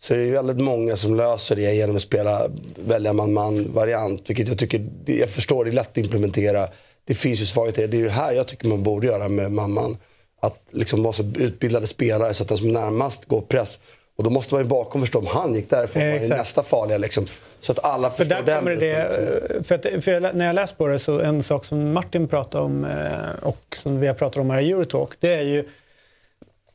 [0.00, 4.30] Så är det ju väldigt många som löser det genom att spela välja man-man-variant.
[4.30, 6.68] Vilket jag tycker, jag förstår, det är lätt att implementera.
[7.04, 7.90] Det finns ju svagheter i det.
[7.90, 9.96] Det är ju här jag tycker man borde göra med man-man.
[10.40, 13.78] Att liksom vara så utbildade spelare så att den som närmast går press.
[14.16, 16.02] Och då måste man ju bakom förstå om han gick därifrån.
[16.02, 17.26] Eh, Vad är nästa farliga liksom.
[17.60, 20.54] Så att alla För förstår där den kommer det, för, att, för jag, när jag
[20.54, 24.14] läst på det så en sak som Martin pratade om eh, och som vi har
[24.14, 25.64] pratat om här i Eurotalk, det är ju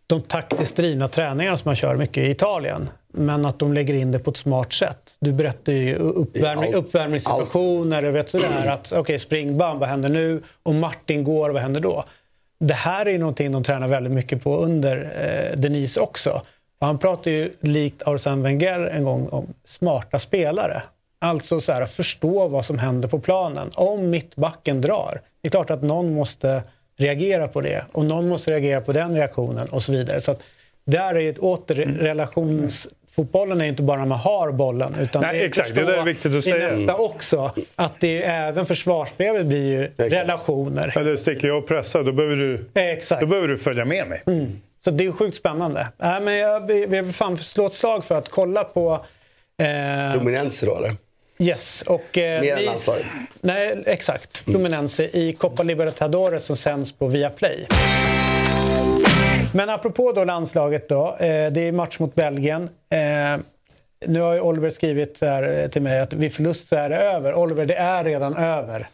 [0.08, 2.90] de taktiskt drivna träningarna som man kör mycket i Italien.
[3.08, 5.16] Men att de lägger in det på ett smart sätt.
[5.20, 10.44] Du berättar ju uppvärmning, uppvärmningssituationer och vet sådär att okej springband, vad händer nu?
[10.64, 12.06] Om Martin går, vad händer då?
[12.60, 14.98] Det här är ju någonting de tränar väldigt mycket på under
[15.52, 16.42] eh, Denise också.
[16.82, 20.84] Och han pratar ju likt Arsène Wenger en gång om smarta spelare.
[21.20, 23.72] Alltså så här, förstå vad som händer på planen.
[23.76, 26.64] Om mittbacken drar, det är klart att någon måste
[26.98, 30.22] reagera på det och någon måste reagera på den reaktionen och så vidare.
[30.22, 30.42] Så att
[30.86, 35.44] där är ett åter relationsfotbollen är inte bara när man har bollen utan Nej, det
[35.44, 35.76] är exakt.
[35.76, 36.70] Det är viktigt att i säga.
[36.70, 37.52] nästa också.
[37.76, 40.98] Att det är, även försvarsspelet blir ju relationer.
[40.98, 43.22] Eller sticker jag och pressar, då behöver du, Exakt.
[43.22, 44.22] då behöver du följa med mig.
[44.84, 45.88] Så det är sjukt spännande.
[45.98, 49.06] Nej, men jag, vi, vi vill fan slå ett slag för att kolla på...
[49.58, 50.96] Eh, Fluminense då eller?
[51.38, 51.82] yes.
[51.82, 53.06] Och, eh, Mer än landslaget.
[53.42, 54.38] Nej, exakt.
[54.38, 57.68] Fluminense i Copa Libertadores som sänds på Viaplay.
[59.54, 61.16] Men apropå då landslaget då.
[61.20, 62.70] Eh, det är match mot Belgien.
[62.90, 63.40] Eh,
[64.08, 66.98] nu har ju Oliver skrivit här eh, till mig att vid förlust så är det
[66.98, 67.34] över.
[67.36, 68.88] Oliver, det är redan över.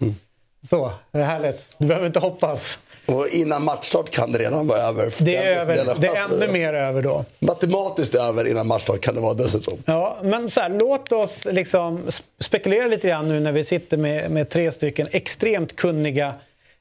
[0.70, 1.76] Så, det är härligt.
[1.78, 2.80] Du behöver inte hoppas.
[3.08, 5.14] Och innan matchstart kan det redan vara över.
[5.20, 7.26] Det är, över, det är ännu mer över då.
[7.40, 9.78] Matematiskt över innan matchstart kan det vara dessutom.
[9.86, 13.98] Ja, men så här, låt oss liksom sp- spekulera lite grann nu när vi sitter
[13.98, 16.28] med, med tre stycken extremt kunniga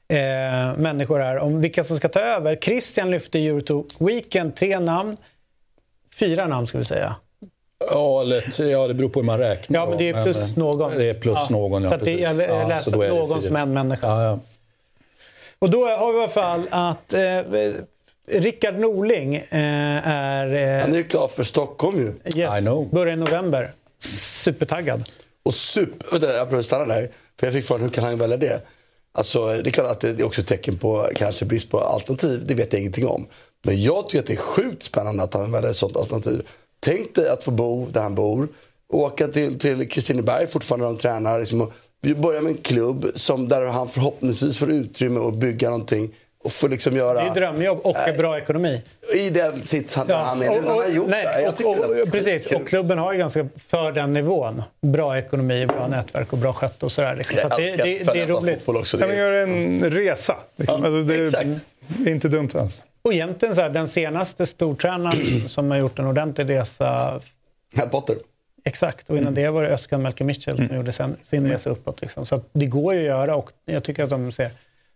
[0.09, 0.17] eh,
[0.77, 2.55] människor här om vilka som ska ta över.
[2.55, 5.17] Christian lyfte Eurotalk Weekend, tre namn.
[6.19, 7.15] Fyra namn ska vi säga.
[7.91, 9.79] Ja, eller, ja, det beror på hur man räknar.
[9.79, 10.97] Ja, men det är plus någon.
[10.97, 11.89] Det är plus Ja, någon, ja.
[11.89, 12.39] så att det- precis.
[12.39, 14.07] jag ja, läste så då är det någon som en människa.
[14.07, 14.39] Ja, ja.
[15.59, 17.41] Och då har vi i alla fall att eh,
[18.27, 19.47] Rickard Norling eh,
[20.07, 20.53] är...
[20.77, 22.13] Eh, Han är ju klar för Stockholm ju.
[22.41, 23.71] yes, Börjar i november.
[24.43, 25.09] Supertaggad.
[25.45, 26.11] Och super...
[26.11, 27.09] Vänta, jag behöver stanna där.
[27.39, 28.61] För jag fick frågan, hur kan han välja det?
[29.11, 32.43] Alltså, det är klart att det är också ett tecken på kanske brist på alternativ.
[32.45, 33.27] Det vet jag ingenting om.
[33.63, 36.47] Men jag tycker att det är sjukt spännande att han väljer ett sånt alternativ.
[36.79, 38.47] Tänk dig att få bo där han bor.
[38.93, 41.39] Åka till, till Kristineberg fortfarande där de tränar.
[41.39, 45.69] Liksom, och vi börjar med en klubb som, där han förhoppningsvis får utrymme att bygga
[45.69, 46.09] någonting.
[46.43, 47.23] Och får liksom göra...
[47.23, 48.81] Det är drömjobb och bra ekonomi.
[49.15, 51.41] I den sits han, han är och, Han har och, gjort nej, det.
[51.41, 54.63] Jag och, det precis, och klubben har ju ganska för den nivån.
[54.81, 57.15] Bra ekonomi, bra nätverk och bra skött och sådär.
[57.15, 57.37] Liksom.
[57.41, 58.67] Så att det, det, det är roligt.
[58.67, 58.83] Mm.
[58.83, 60.35] Kan vi göra en resa?
[60.55, 60.83] Liksom.
[60.83, 62.83] alltså, det är, det är inte dumt alls.
[63.01, 67.21] Och egentligen så här, den senaste stortränaren som har gjort en ordentlig resa.
[67.91, 68.15] Potter.
[68.67, 72.01] Exakt, och innan det var det Özcan Melker Mitchell som gjorde sen, sin resa uppåt.
[72.01, 72.25] Liksom.
[72.25, 74.49] Så att det går ju att göra och jag tycker att de ser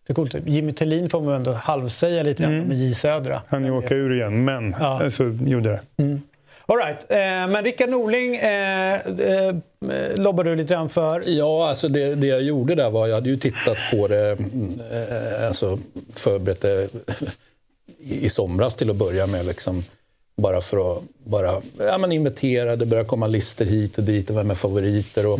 [0.07, 0.35] det är coolt.
[0.45, 2.67] Jimmy Tillin får man ändå halvsäga lite grann Mm.
[2.67, 3.41] med J Södra.
[3.47, 5.11] Han ju åka ur igen, men Ja.
[5.11, 5.81] så gjorde det.
[6.65, 7.11] All right.
[7.11, 7.17] eh,
[7.53, 9.55] men Rickard Norling eh, eh,
[10.15, 11.23] lobbar du lite grann för.
[11.27, 14.79] Ja, alltså det, det jag gjorde där var, jag hade ju tittat på det, mm,
[14.91, 15.79] eh, alltså
[16.13, 16.87] förberett det
[17.99, 19.45] i i somras till att börja med.
[19.45, 19.83] Liksom,
[20.37, 24.37] bara för att bara, ja, men inventera, det började komma listor hit och dit och
[24.37, 25.25] vem är favoriter.
[25.25, 25.39] Och,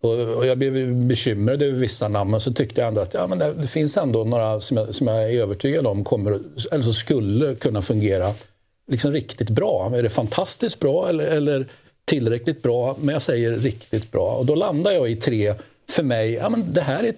[0.00, 3.26] och, och jag blev bekymrad över vissa namn, men så tyckte jag ändå att ja,
[3.26, 6.40] men det, det finns ändå några som jag, som jag är övertygad om kommer,
[6.72, 8.34] eller som skulle kunna fungera
[8.88, 9.92] liksom riktigt bra.
[9.94, 11.66] Är det fantastiskt bra eller, eller
[12.04, 12.96] tillräckligt bra?
[13.00, 14.36] Men jag säger riktigt bra.
[14.36, 15.54] Och då landar jag i tre,
[15.90, 17.14] för mig, ja, men det, här är,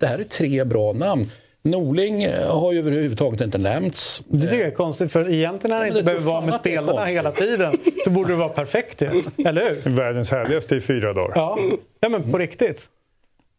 [0.00, 1.30] det här är tre bra namn.
[1.64, 4.22] Norling eh, har ju överhuvudtaget inte nämnts.
[4.28, 7.32] Det tycker jag är konstigt för egentligen när han inte behöver vara med spelarna hela
[7.32, 7.72] tiden
[8.04, 9.22] så borde det vara perfekt ju.
[9.44, 9.90] Eller hur?
[9.90, 11.32] Världens härligaste i fyra dagar.
[11.34, 11.58] Ja,
[12.00, 12.88] ja men på riktigt.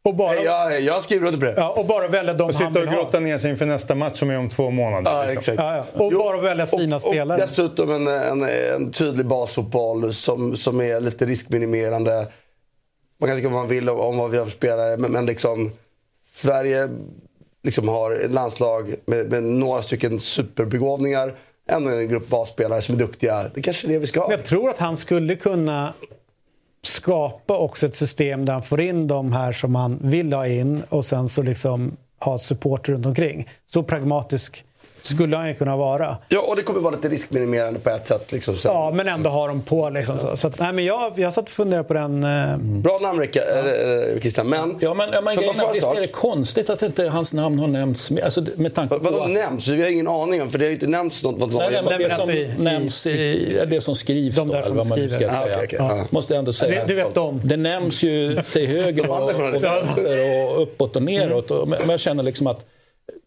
[0.05, 1.53] Och bara, Jag, jag skriver under på det.
[1.57, 3.95] ja, och bara välja de Och han sitta vill och grotta ner sig inför nästa
[3.95, 5.11] match som är om två månader.
[5.11, 5.39] Ja, liksom.
[5.39, 5.57] exakt.
[5.57, 6.05] Ja, ja.
[6.05, 7.41] Och bara välja sina och, spelare.
[7.41, 8.43] Och dessutom en, en,
[8.75, 12.27] en tydlig basfotboll som, som är lite riskminimerande.
[13.19, 15.25] Man kan tycka vad man vill om, om vad vi har för spelare, men, men
[15.25, 15.71] liksom
[16.25, 16.89] Sverige
[17.63, 21.33] liksom har ett landslag med, med några stycken superbegåvningar.
[21.69, 23.51] Ändå en grupp basspelare som är duktiga.
[23.55, 24.27] Det kanske är det vi ska ha.
[24.27, 25.93] Men jag tror att han skulle kunna
[26.81, 30.83] skapa också ett system där han får in de här som han vill ha in
[30.89, 33.49] och sen så liksom ha ett support runt omkring.
[33.65, 34.65] Så pragmatisk
[35.03, 36.17] skulle han ju kunna vara.
[36.29, 38.31] Ja, och det kommer vara lite riskminimerande på ett sätt.
[38.31, 38.67] Liksom, så.
[38.67, 39.89] Ja, men ändå ha dem på.
[39.89, 40.37] Liksom, så.
[40.37, 42.23] Så att, nej, men jag, jag satt och funderade på den.
[42.23, 42.57] Eh...
[42.57, 44.75] Bra namn Rickard, eller, Christian, men...
[44.79, 48.11] Ja, men, ja, men grejen visst är det konstigt att inte hans namn har nämnts
[48.11, 49.03] med, alltså, med tanke på...
[49.03, 49.67] Vadå att- nämns?
[49.67, 51.39] Vi har ingen aning om, för det har ju inte nämnts något.
[51.39, 54.53] Vad Nej, nej, men det men som i- nämns, i, det som skrivs De då,
[54.53, 55.31] där eller vad man nu ska säga.
[55.31, 55.77] Ah, okej, okej.
[55.79, 56.05] Ja.
[56.09, 56.85] Måste jag ändå säga.
[56.85, 57.41] Du vet om.
[57.43, 61.51] Det nämns ju till höger och, vänster och uppåt och neråt.
[61.51, 62.65] Och, men jag känner liksom att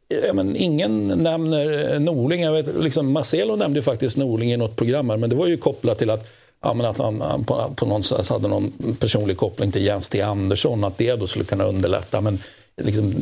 [0.09, 2.42] Ja, men ingen nämner eh, Norling.
[2.42, 5.47] Jag vet, liksom Marcelo nämnde ju faktiskt Norling i något program här, men det var
[5.47, 6.27] ju kopplat till att,
[6.62, 10.09] ja, men att han, han på, på något sätt hade någon personlig koppling till Jens
[10.09, 12.21] T Andersson, att det då skulle kunna underlätta.
[12.21, 12.38] Men
[12.83, 13.14] liksom,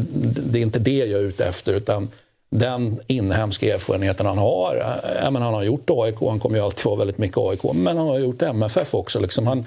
[0.52, 2.08] det är inte det jag är ute efter, utan
[2.50, 4.76] den inhemska erfarenheten han har.
[4.76, 7.64] Eh, ja, men han har gjort AIK, han kommer ju alltid vara väldigt mycket AIK,
[7.74, 9.20] men han har gjort MFF också.
[9.20, 9.64] Liksom han,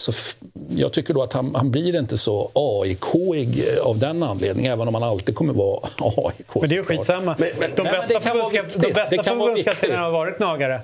[0.00, 0.12] så
[0.76, 4.94] jag tycker då att han, han blir inte så AIK-ig av den anledningen, även om
[4.94, 6.54] han alltid kommer vara AIK.
[6.54, 7.36] Men det är ju skitsamma.
[7.38, 10.80] Men- men- de Nej, bästa förbundskap- de bästa förbundskaptenerna har varit nagare.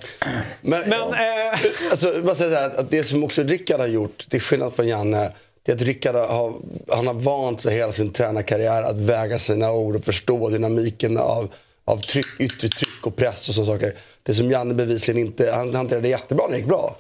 [0.61, 1.59] Men, Men, eh,
[1.91, 4.75] alltså, jag bara säga så här, att det som också Rickard har gjort, till skillnad
[4.75, 6.53] från Janne, det är att Rickard har,
[6.89, 11.49] han har vant sig hela sin tränarkarriär att väga sina ord och förstå dynamiken av,
[11.85, 13.95] av tryck, yttre tryck och press och sådana saker.
[14.23, 16.97] Det som Janne bevisligen inte, han hanterade jättebra när det gick bra.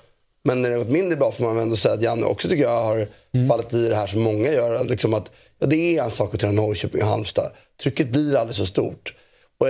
[0.46, 2.84] Men när det gått mindre bra får man ändå säga att Janne också tycker jag
[2.84, 3.06] har
[3.48, 4.84] fallit i det här som många gör.
[4.84, 7.50] Liksom att, ja, det är en sak att träna Norrköping och Halmstad.
[7.82, 9.14] Trycket blir aldrig så stort.
[9.58, 9.66] Och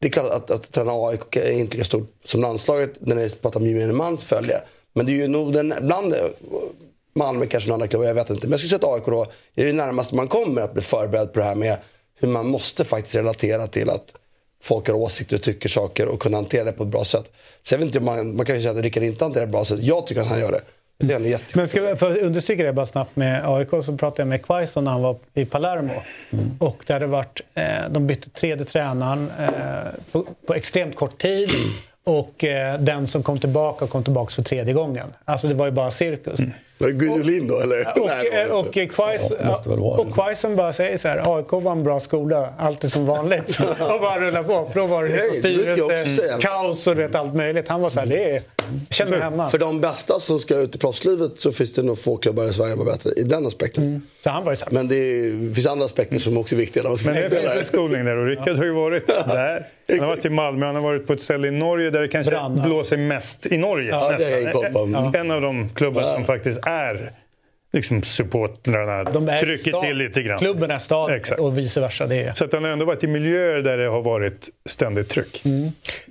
[0.00, 3.42] det är klart att, att träna AIK är inte lika stort som landslaget när det
[3.42, 4.60] pratar om gemene mans följe.
[4.92, 6.14] Men det är ju nog den, bland
[7.14, 8.46] Malmö kanske någon annan klubb, jag vet inte.
[8.46, 11.32] Men jag skulle säga att AIK då är det närmaste man kommer att bli förberedd
[11.32, 11.76] på det här med
[12.14, 14.14] hur man måste faktiskt relatera till att
[14.62, 17.32] folk har åsikter och tycker saker och kunna hantera det på ett bra sätt.
[17.62, 19.58] Så jag vet inte, man, man kan ju säga att Rickard inte hanterar det på
[19.58, 19.78] ett bra sätt.
[19.82, 20.60] Jag tycker att han gör det.
[21.00, 21.60] Det är jättekul.
[21.60, 24.84] Men ska för att understryka det bara snabbt med AIK så pratade jag med Quaison
[24.84, 25.92] när han var i Palermo.
[26.58, 29.48] Och det hade varit, eh, de bytte tredje tränaren eh,
[30.12, 31.50] på, på extremt kort tid.
[32.04, 35.08] Och eh, den som kom tillbaka kom tillbaka för tredje gången.
[35.24, 36.40] Alltså det var ju bara cirkus.
[36.80, 37.98] Var det Guidolin då eller?
[37.98, 38.94] Och, Nej, det och, det inte.
[38.94, 39.62] Quaison, Ja,
[39.98, 43.60] och bara säger så här, AIK var en bra skola, allt är som vanligt.
[43.94, 44.70] och bara rullar på.
[44.72, 47.68] För då var det det också styrelse, kaos och vet, allt möjligt.
[47.68, 48.42] Han var så här, det är,
[48.90, 49.48] känner mig hemma.
[49.48, 52.52] För de bästa som ska ut i proffslivet så finns det nog få klubbar i
[52.52, 54.06] Sverige som är bättre i den aspekten.
[54.24, 56.58] Så han var ju så här, Men det är, finns andra aspekter som också är
[56.58, 59.66] viktiga Men det finns en skolning där och Rickard har ju varit där.
[59.88, 62.08] Han har varit i Malmö, han har varit på ett ställe i Norge där det
[62.08, 62.64] kanske Brann, ja.
[62.64, 63.90] blåser mest i Norge.
[63.90, 65.14] Ja, det nästan.
[65.14, 67.12] En av de klubbar som faktiskt är
[67.72, 70.38] liksom supportrarna de är trycker stad- till lite grann.
[70.38, 71.40] Klubben är staden Exakt.
[71.40, 72.06] och vice versa.
[72.06, 72.32] Det är.
[72.32, 75.42] Så att han har ändå varit i miljöer där det har varit ständigt tryck.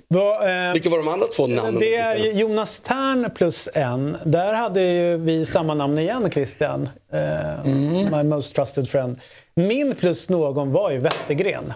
[0.08, 1.74] Vad, eh, Vilka var de andra två namnen?
[1.80, 2.32] Det då, är?
[2.32, 4.16] Jonas Tern plus en.
[4.24, 6.88] Där hade ju vi samma namn igen, Christian.
[7.12, 7.64] Eh,
[8.12, 9.20] My most trusted friend.
[9.54, 11.72] Min plus någon var ju Wettergren.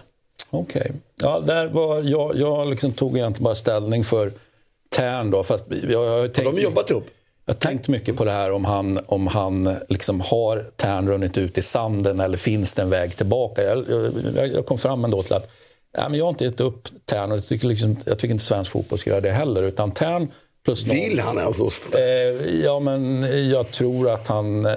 [0.50, 0.92] Okej.
[1.22, 4.30] Ja, där var jag, jag liksom tog egentligen bara ställning för
[4.96, 5.42] Tern då.
[5.42, 7.06] Fast jag, jag, har Har de jobbat ihop?
[7.46, 11.38] Jag har tänkt mycket på det här om han, om han liksom har Tern runnit
[11.38, 13.62] ut i sanden eller finns det en väg tillbaka.
[13.62, 13.84] Jag,
[14.36, 15.50] jag, jag kom fram ändå till att
[15.98, 18.44] nej, men jag har inte gett upp Tern och jag tycker, liksom, jag tycker inte
[18.44, 19.62] svensk fotboll ska göra det heller.
[19.62, 20.28] Utan Tern
[20.64, 21.82] plus någon- Vill han oss?
[21.92, 22.00] Eh,
[22.64, 24.66] ja, men jag tror att han...
[24.66, 24.72] Eh,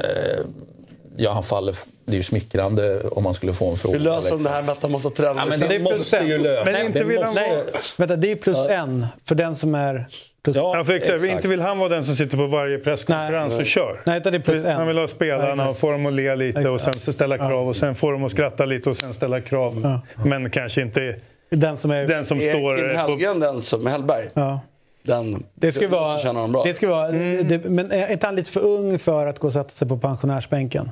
[1.17, 1.75] ja, han faller...
[2.05, 3.97] Det är ju smickrande om man skulle få en fråga.
[3.97, 4.43] Hur löser de liksom.
[4.43, 5.33] det här med att han måste träna?
[5.41, 6.71] Ja, men det sin- måste ju lösa.
[6.71, 7.63] Men inte det vill han måste- Nej,
[7.97, 10.07] vänta, det är plus en för den som är
[10.53, 11.15] plus Ja, Ja, för exakt.
[11.15, 11.33] exakt.
[11.33, 13.59] Inte vill han vara den som sitter på varje presskonferens Nej.
[13.61, 14.01] och kör.
[14.05, 14.75] Nej, utan det är plus en.
[14.75, 17.67] Han vill ha spelarna Ja, och få dem att le lite och sen ställa krav
[17.67, 19.99] och sen få dem att skratta lite och sen ställa krav.
[20.25, 21.15] Men kanske inte
[21.49, 22.07] Den som är...
[22.07, 22.77] den som Är står...
[22.77, 24.29] Kim på- Hellgren den som, Hellberg?
[24.33, 24.59] Ja.
[25.03, 26.63] Den, Det ska vara, känna honom bra.
[26.63, 29.53] det ska vara, det, men är inte han lite för ung för att gå och
[29.53, 30.91] sätta sig på pensionärsbänken?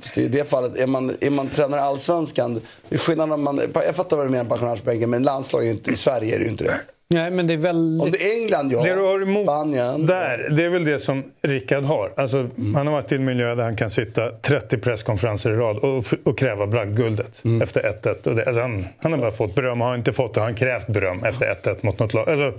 [0.00, 3.60] Fast I det fallet, är man, är man tränare Allsvenskan, det är skillnad om man,
[3.74, 6.50] jag fattar vad du menar pensionärsbänken, men landslag är inte, i Sverige är det ju
[6.50, 6.80] inte det.
[7.14, 8.12] Nej, men det är väldigt...
[8.12, 8.82] Det är England, ja.
[8.82, 10.06] Det du har emot Spanien.
[10.06, 12.12] där, det är väl det som Rickard har.
[12.16, 15.76] Alltså, Han har varit i en miljö där han kan sitta 30 presskonferenser i rad
[15.76, 18.28] och, och kräva bragdguldet efter 1-1.
[18.28, 20.54] Och det, alltså han, han har bara fått beröm, har inte fått det, har han
[20.54, 22.28] krävt beröm efter 1-1 mot något lag.
[22.28, 22.52] Alltså,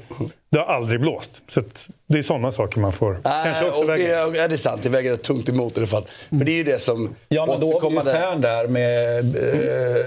[0.51, 1.41] det har aldrig blåst.
[1.47, 4.55] Så att det är sådana saker man får kanske Äh, också och det, är- det
[4.55, 6.03] är sant, det väger tungt emot i alla fall.
[6.29, 9.35] Men det är ju det som Ja, men då har vi ju Tern där med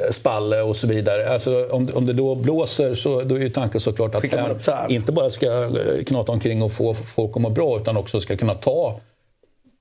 [0.05, 1.33] eh, Spalle och så vidare.
[1.33, 4.91] Alltså, om, om det då blåser så då är ju tanken såklart att upp Tern?
[4.91, 8.37] inte bara ska eh, knata omkring och få folk att må bra utan också ska
[8.37, 9.01] kunna ta,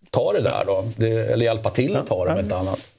[0.09, 0.83] ta det där då.
[0.95, 2.91] Det, eller hjälpa till att ta det om inte annat.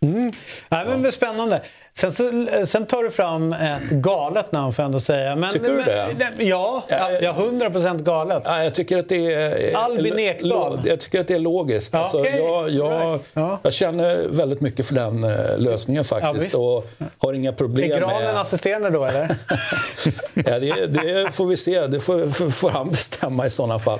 [0.00, 0.32] Mm.
[0.68, 1.62] Nej, men det är spännande.
[2.00, 2.30] Sen, så,
[2.66, 5.36] sen tar du fram ett galet namn får jag ändå säga.
[5.36, 5.86] Men, Tycker du men,
[6.38, 6.44] det?
[6.44, 8.42] Ja, ja, ja 100% galet.
[8.44, 9.76] Ja, jag tycker att det är...
[9.76, 10.80] Albin Ekdal.
[10.84, 11.94] Jag tycker att det är logiskt.
[11.94, 12.36] Ja, alltså, okej.
[12.38, 13.26] jag, jag, Right.
[13.34, 13.58] Ja.
[13.62, 16.54] jag känner väldigt mycket för den eh, lösningen faktiskt.
[16.54, 16.86] och
[17.18, 18.40] har inga problem Är granen med...
[18.40, 19.28] assisterande då eller?
[20.34, 21.86] Ja, det, det får vi se.
[21.86, 23.98] Det får, får- han bestämma i sådana fall.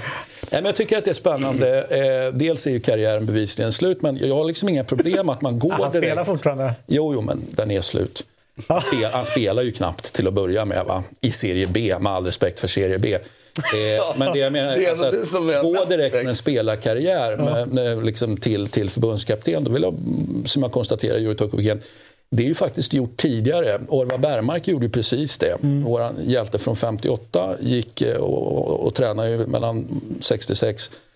[0.51, 1.79] Nej, men jag tycker att det är spännande.
[1.91, 5.59] Eh, dels är ju karriären bevisligen slut, men jag har liksom inga problem att man
[5.59, 6.27] går Han spelar direkt.
[6.27, 6.73] fortfarande.
[6.87, 8.25] Jo, jo, men den är slut.
[8.63, 11.05] Spel, han spelar ju knappt till att börja med va?
[11.21, 13.15] i Serie B, med all respekt för Serie B.
[13.15, 17.69] Eh, men det jag menar, Det är alltså, att gå direkt med en spelarkarriär med,
[17.69, 21.81] med, liksom till, till förbundskapten, då vill jag, mm, som jag konstaterar, Jurij Tokoviken,
[22.31, 23.81] det är ju faktiskt gjort tidigare.
[23.89, 25.57] Orvar Bergmark gjorde ju precis det.
[25.61, 31.08] Vår hjälte från 58 gick eh, och, och, och tränade mellan 66 Eh,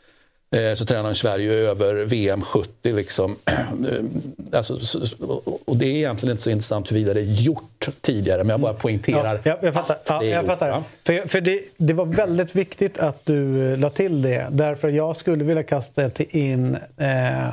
[0.77, 2.93] så tränar han Sverige över VM 70.
[2.93, 3.37] Liksom.
[3.73, 5.01] Eh, alltså, så-
[5.65, 8.75] och- det är egentligen inte så intressant huruvida det är gjort tidigare, men jag bara
[8.75, 9.95] poängterar Ja, jag, jag fattar.
[9.95, 10.71] att Ja, det är jag gjort, fattar.
[10.71, 10.85] va?
[11.07, 14.47] För, för det, det var väldigt viktigt att du eh, la till det.
[14.51, 17.49] Därför jag skulle vilja kasta in eh,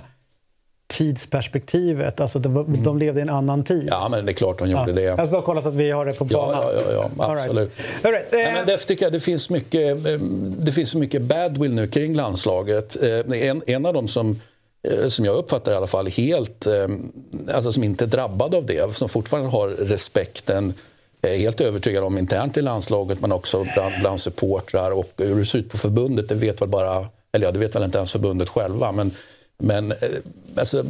[0.94, 2.20] tidsperspektivet.
[2.20, 3.88] Alltså det var, de levde i en annan tid.
[3.92, 5.02] Ja, men det är klart de gjorde det.
[5.02, 6.64] Jag ska bara kolla så att vi har det på Ja, banan.
[6.64, 7.46] ja, ja, ja All right.
[7.50, 7.72] absolut.
[8.04, 8.26] All right.
[8.32, 10.12] Nej, Eh, men därför tycker jag det finns mycket, eh,
[10.60, 12.98] det finns mycket badwill nu kring landslaget.
[13.04, 14.40] Eh, En, en av dem som,
[14.88, 16.74] eh, som jag uppfattar i alla fall helt, eh,
[17.54, 20.74] alltså som inte är drabbad av det, som fortfarande har respekten
[21.22, 25.46] är helt övertygad om internt i landslaget men också bland, bland supportrar och hur det
[25.46, 28.12] ser ut på förbundet, det vet väl bara, eller ja, det vet väl inte ens
[28.12, 28.92] förbundet själva.
[28.92, 29.12] Men,
[29.60, 29.97] men eh,
[30.57, 30.86] alltså,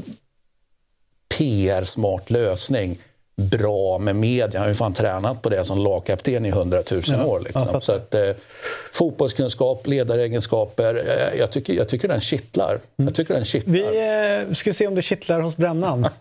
[1.37, 2.99] PR-smart lösning.
[3.35, 4.49] Bra med media.
[4.53, 7.39] Han har ju fan tränat på det som lagkapten i hundratusen Ja, år.
[7.39, 7.81] Liksom.
[7.81, 8.29] Så att, eh,
[8.93, 10.95] fotbollskunskap, ledaregenskaper.
[10.95, 12.79] Eh, jag, tycker, jag tycker den kittlar.
[12.95, 13.73] Jag tycker den kittlar.
[13.73, 16.07] vi eh, ska se om det kittlar hos brännan.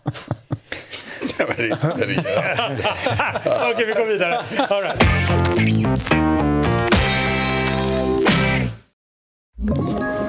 [1.39, 1.55] Okej,
[3.85, 4.41] vi går vidare.
[4.69, 5.01] All right.
[9.59, 10.28] Ett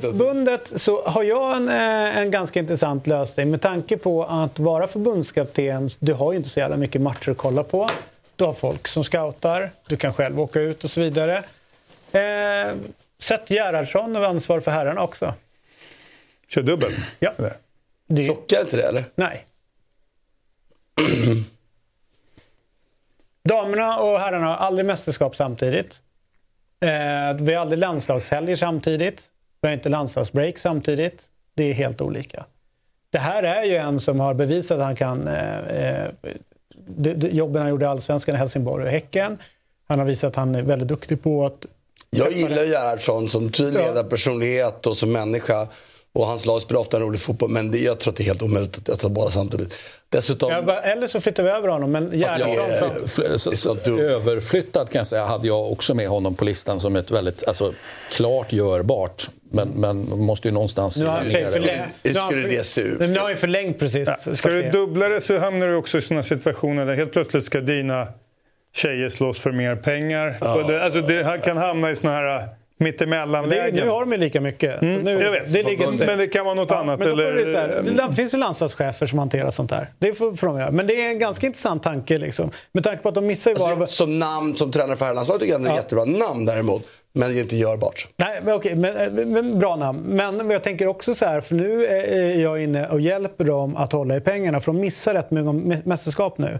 [0.00, 4.88] Förbundet så har jag en, eh, en ganska intressant lösning med tanke på att vara
[4.88, 7.90] förbundskapten, du har ju inte så jävla mycket matcher att kolla på.
[8.36, 11.44] Du har folk som scoutar, du kan själv åka ut och så vidare.
[12.12, 12.74] Eh,
[13.18, 15.34] Sätt Gerhardsson och ansvar för herrarna också.
[16.48, 16.92] Kör dubbel?
[17.18, 17.32] Ja.
[18.06, 18.26] Det...
[18.26, 19.04] Krockar inte det eller?
[19.14, 19.46] Nej.
[23.48, 26.00] Damerna och herrarna har aldrig mästerskap samtidigt.
[26.82, 29.22] Eh, vi har aldrig landslagshelger samtidigt.
[29.60, 31.22] Vi har inte landslagsbreak samtidigt.
[31.54, 32.44] Det är helt olika.
[33.10, 36.10] Det här är ju en som har bevisat att han kan eh, eh,
[36.86, 39.38] de, jobben han gjorde i Allsvenskan i Helsingborg och Häcken.
[39.88, 41.66] Han har visat att han är väldigt duktig på att...
[42.10, 45.68] Jag gillar Gerhardsson som tydlig ledarpersonlighet och som människa.
[46.14, 47.50] Och hans lag spelar ofta en rolig fotboll.
[47.50, 49.74] Men det, jag tror att det är helt omöjligt att jag tar båda samtidigt.
[50.08, 50.50] Dessutom...
[50.52, 51.92] Ja, bara- eller så flyttar vi över honom.
[51.92, 53.98] Men Gerhardsson...
[54.00, 57.72] Överflyttad kan jag säga hade jag också med honom på listan som ett väldigt alltså,
[58.10, 59.22] klart görbart.
[59.50, 61.32] Men, men man måste ju någonstans Nu har han det.
[61.52, 64.08] förlängt- nu har han för- Nu har han ju förlängt precis.
[64.34, 67.60] Ska du dubbla det så hamnar du också i sådana situationer där helt plötsligt ska
[67.60, 68.08] dina
[68.74, 70.38] tjejer slåss för mer pengar.
[70.40, 70.64] Ja.
[70.68, 72.48] Det, alltså det här kan hamna i såna här
[72.84, 73.74] Det, mittemellanlägen.
[73.74, 74.82] nu har de ju lika mycket.
[74.82, 75.52] Mm, nu, jag vet.
[75.52, 78.32] Det ligger, Men det kan vara något annat, Men eller- det, så här, det finns
[78.32, 79.86] det landslagschefer som hanterar sånt här.
[79.98, 80.70] Det får, får de göra.
[80.70, 82.18] Men det är en ganska intressant tanke.
[82.18, 82.50] Liksom.
[82.72, 83.70] Med tanke på att de missar ju bara...
[83.72, 86.88] Alltså, som namn som tränare för herrlandslaget tycker jag det är ett jättebra namn däremot.
[87.14, 88.08] Men det är inte görbart.
[88.16, 90.00] Nej, men okej, men, men bra namn.
[90.00, 93.92] Men jag tänker också så här, för nu är jag inne och hjälper dem att
[93.92, 94.60] hålla i pengarna.
[94.60, 96.58] För de missar rätt mycket mästerskap nu.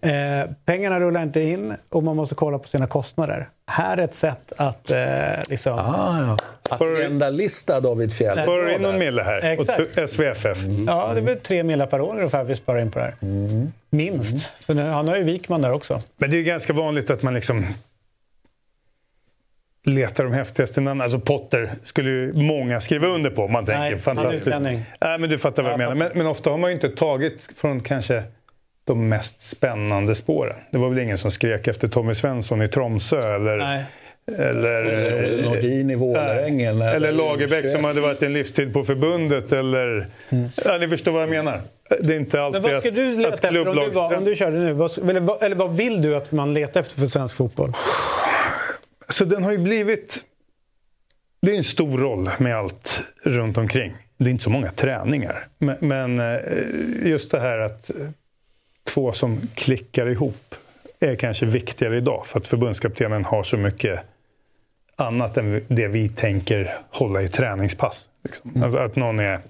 [0.00, 3.48] Eh, pengarna rullar inte in och man måste kolla på sina kostnader.
[3.66, 4.98] Här är ett sätt att eh,
[5.50, 5.78] liksom...
[5.78, 6.36] Ah, ja.
[6.70, 8.36] Hacienda-lista David Fjell.
[8.36, 9.80] Sparar in någon mille här Exakt.
[9.80, 10.58] åt SVFF?
[10.86, 13.14] Ja, det är väl tre millar per år ungefär vi sparar in på det här.
[13.90, 14.50] Minst.
[14.66, 16.02] För nu, han har ju Wikman där också.
[16.16, 17.66] Men det är ju ganska vanligt att man liksom
[19.84, 21.04] letar de häftigaste namnen.
[21.04, 23.80] Alltså Potter skulle ju många skriva under på man tänker.
[23.80, 24.60] Nej, han är Fantastiskt.
[24.60, 25.94] Nej, men du fattar vad jag menar.
[25.94, 28.22] Men, men ofta har man ju inte tagit från kanske
[28.88, 30.56] de mest spännande spåren.
[30.70, 33.84] Det var väl ingen som skrek efter Tommy Svensson i Tromsö eller Nej.
[34.38, 39.52] Eller, Eller Nordin i Vålerengen, Eller, eller Lagerbäck som hade varit en livstid på förbundet.
[39.52, 40.06] Eller,
[40.64, 41.60] ja, ni förstår vad jag menar.
[42.00, 44.16] Det är inte Men alltid vad ska att, du leta att efter om du, var,
[44.16, 44.72] om du körde nu?
[44.72, 47.72] Vad, eller, vad- eller vad vill du att man letar efter för svensk fotboll?
[49.08, 50.18] Så den har ju blivit...
[51.42, 53.94] Det är en stor roll med allt runt omkring.
[54.18, 55.46] Det är inte så många träningar.
[55.58, 56.38] Men, men eh,
[57.04, 57.90] just det här att
[58.88, 60.54] två som klickar ihop
[61.00, 62.26] är kanske viktigare idag.
[62.26, 64.00] För att förbundskaptenen har så mycket
[64.96, 68.08] annat än det vi tänker hålla i träningspass.
[68.24, 68.62] Liksom.
[68.62, 69.40] Alltså att någon är...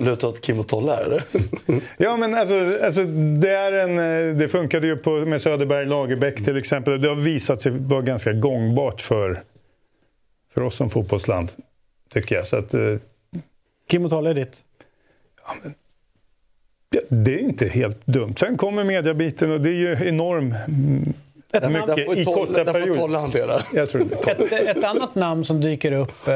[0.00, 1.22] Luta åt Kim och Tolle här, eller?
[1.96, 3.04] Ja, men alltså, alltså,
[3.40, 7.00] det, är en, eh, det funkade ju på, med Söderberg Lagerbäck till exempel.
[7.00, 9.42] Det har visat sig vara ganska gångbart för,
[10.54, 11.50] för oss som fotbollsland,
[12.12, 12.46] tycker jag.
[12.46, 12.96] Så att, eh,
[13.88, 14.62] Kim och Tolle är ditt?
[15.48, 15.70] ja,
[17.08, 18.34] det är inte helt dumt.
[18.40, 21.14] Sen kommer mediabiten och det är ju enorm mm,
[21.52, 23.18] mycket namn- i korta perioder.
[23.20, 23.52] hantera.
[23.74, 24.30] Jag tror det.
[24.30, 26.34] Ett, ett annat namn som dyker upp eh,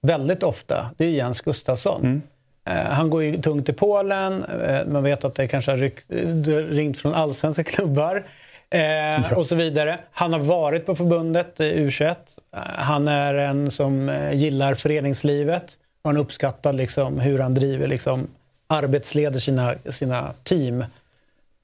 [0.00, 2.00] väldigt ofta, det är Jens Gustafsson.
[2.00, 2.22] Mm.
[2.64, 4.44] Eh, han går ju tungt i Polen.
[4.44, 8.24] Eh, man vet att det kanske har ringt från allsvenska klubbar.
[8.70, 9.98] Eh, och så vidare.
[10.10, 12.08] Han har varit på förbundet i U21.
[12.08, 12.16] Eh,
[12.62, 15.64] han är en som gillar föreningslivet.
[16.06, 18.26] Och han uppskattar liksom hur han driver, liksom,
[18.66, 20.84] arbetsleder sina, sina team.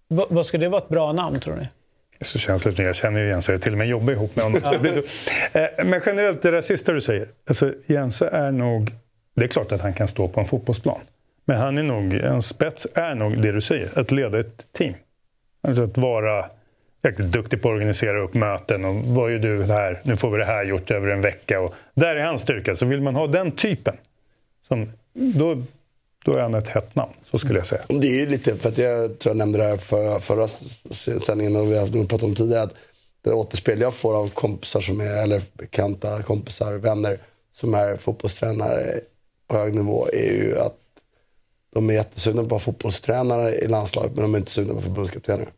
[0.09, 1.69] Va, vad ska det vara ett bra namn tror ni?
[2.21, 2.85] Så känsligt nu.
[2.85, 3.53] Jag känner ju Jense.
[3.53, 4.61] Jag till och med jobbar ihop med honom.
[5.53, 7.29] Eh, Men generellt, det där sista du säger.
[7.47, 8.93] Alltså, Jense är nog...
[9.35, 11.01] Det är klart att han kan stå på en fotbollsplan.
[11.45, 14.95] Men han är nog, en spets är nog det du säger, att leda ett team.
[15.63, 16.45] Alltså att vara
[17.05, 20.01] jäkligt duktig på att organisera upp möten och vad gör du här?
[20.03, 21.61] Nu får vi det här gjort över en vecka.
[21.61, 22.75] Och där är hans styrka.
[22.75, 23.97] Så vill man ha den typen,
[24.73, 25.63] som, då,
[26.25, 27.13] då är han ett hett namn.
[27.23, 27.83] Så skulle jag säga.
[27.89, 30.49] Det är ju lite, för att jag tror jag nämnde det här för, förra
[31.21, 32.63] sändningen och vi har pratat om tidigare.
[32.63, 32.75] Att
[33.23, 37.19] det återspel jag får av kompisar som är, eller bekanta kompisar, vänner
[37.53, 39.01] som är fotbollstränare
[39.47, 40.79] på hög nivå är ju att
[41.75, 44.81] de är jättesugna på att vara fotbollstränare i landslaget men de är inte sugna på
[44.81, 45.49] förbundskaptener.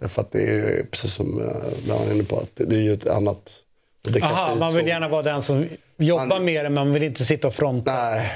[0.00, 2.80] Därför att det är ju precis som eh, jag var inne på, att det är
[2.80, 3.63] ju ett annat
[4.10, 7.24] det Aha, man så- vill gärna vara den som jobbar mer än man vill inte
[7.24, 7.92] sitta och fronta.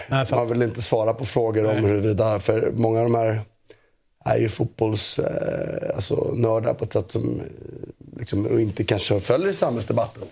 [0.09, 3.41] Nej, man vill inte svara på frågor om huruvida, för många av de här
[4.25, 9.21] är ju fotbolls, eh, alltså nördar på ett sätt som eh, liksom, och inte kanske
[9.21, 10.23] följer samhällsdebatten.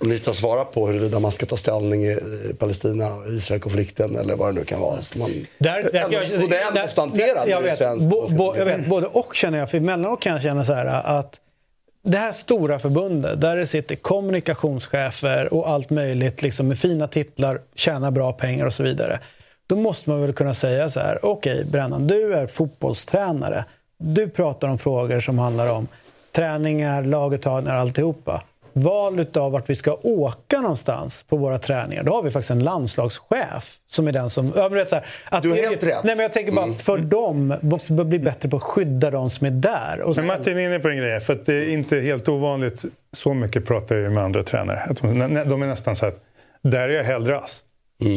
[0.00, 2.10] Om ni ska svara på huruvida man ska ta ställning i
[2.50, 5.02] i Palestina och Israel-konflikten eller vad det nu kan vara.
[5.02, 8.28] Så man, Där, där, ändå, och det är måste hantera jag, det i vet, bo,
[8.28, 9.70] bo, jag vet, både och känner jag.
[9.70, 11.40] För emellanåt kan jag känna så här att
[12.06, 17.60] det här stora förbundet där det sitter kommunikationschefer och allt möjligt liksom med fina titlar,
[17.74, 19.20] tjänar bra pengar och så vidare.
[19.66, 23.64] Då måste man väl kunna säga så här, okej Brännan, du är fotbollstränare.
[23.98, 25.88] Du pratar om frågor som handlar om
[26.32, 28.42] träningar, laguttagningar, alltihopa.
[28.76, 32.02] Val av vart vi ska åka någonstans på våra träningar.
[32.02, 34.52] Då har vi faktiskt en landslagschef som är den som...
[34.56, 36.04] Ja, men vet så här, att Du har helt rätt.
[36.04, 39.30] Nej, men jag tänker bara, för dem måste vi bli bättre på att skydda de
[39.30, 40.00] som är där.
[40.00, 42.82] Och Men Martin är inne på en grej, för att det är inte helt ovanligt.
[43.12, 44.94] Så mycket pratar jag ju med andra tränare.
[45.44, 46.20] De, är nästan så att
[46.62, 47.62] där är jag hellre ass.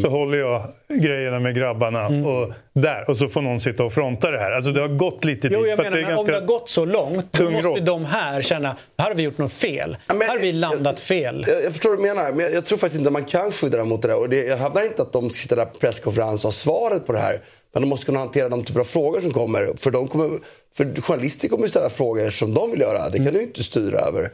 [0.03, 0.67] Så håller jag
[1.01, 3.09] grejerna med grabbarna och där.
[3.09, 4.51] Och så får någon sitta och fronta det här.
[4.51, 5.67] Alltså det har gått lite Jo, dit.
[5.69, 7.67] jag för att menar, det är men om det har gått så långt, då måste
[7.67, 7.85] roll.
[7.85, 9.97] de här känna här har vi gjort något fel.
[10.07, 11.45] här har vi landat fel.
[11.47, 13.77] Jag, jag förstår vad du menar, men jag, jag tror faktiskt inte man kan skydda
[13.77, 14.19] dem mot det där.
[14.19, 17.13] Och det, jag hävdar inte att de sitter där på presskonferens och har svaret på
[17.13, 17.41] det här.
[17.73, 19.69] Men de måste kunna hantera de typer av frågor som kommer.
[19.77, 20.39] För, de kommer,
[20.77, 23.09] för journalister kommer ju ställa frågor som de vill göra.
[23.09, 24.29] Det kan du ju inte styra över.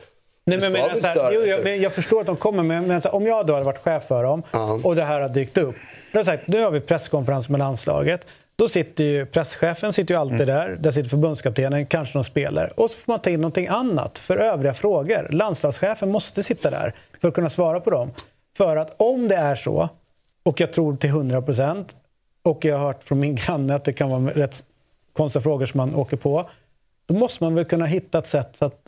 [0.46, 3.02] Nej, men, men, så här, jo, jag, men jag förstår att de kommer, men, men
[3.04, 4.44] här, om jag då hade varit chef för dem
[4.84, 5.76] och det här har dykt upp.
[6.12, 8.26] Då har sagt, nu har vi presskonferens med landslaget.
[8.56, 10.56] Då sitter ju presschefen sitter ju alltid Mm.
[10.56, 10.70] där.
[10.80, 12.72] Där sitter förbundskaptenen, kanske någon spelare.
[12.76, 15.28] Och så får man ta in någonting annat för övriga frågor.
[15.32, 18.12] Landslagschefen måste sitta där för att kunna svara på dem.
[18.58, 19.90] För att om det är så,
[20.44, 21.96] och jag tror till 100 procent,
[22.44, 24.64] och jag har hört från min granne att det kan vara rätt
[25.14, 26.50] konstiga frågor som man åker på.
[27.06, 28.83] Då måste man väl kunna hitta ett sätt så att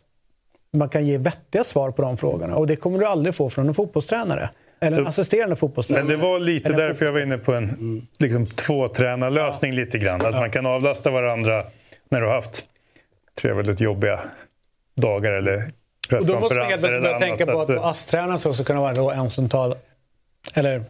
[0.76, 2.56] man kan ge vettiga svar på de frågorna.
[2.56, 4.50] Och det kommer du aldrig få från en fotbollstränare.
[4.80, 6.04] Eller en assisterande fotbollstränare.
[6.06, 10.26] Men det var lite Eller därför jag var inne på en liksom, tvåtränarlösning lite grann.
[10.26, 11.66] Att man kan avlasta varandra
[12.10, 12.64] när du har haft
[13.42, 14.20] tre väldigt jobbiga
[14.96, 15.62] dagar eller Och
[16.10, 17.22] då måste man presskonferenser börja annat.
[17.22, 19.76] tänka på att Att, eh, ASS-tränaren ska också kunna vara då en som tar,
[20.54, 20.84] eller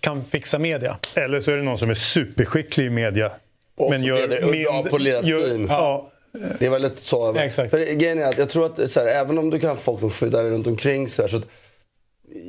[0.00, 0.96] kan fixa media.
[1.14, 3.30] Eller så är det någon som är superskicklig i media.
[3.76, 5.66] Och men gör och bra på att leda gör- team.
[5.68, 6.08] Ja.
[6.32, 7.34] Det är väl lite så.
[7.34, 10.00] För grejen är att jag tror att så här, även om du kan ha folk
[10.00, 11.46] som skyddar dig runt omkring så, här, så att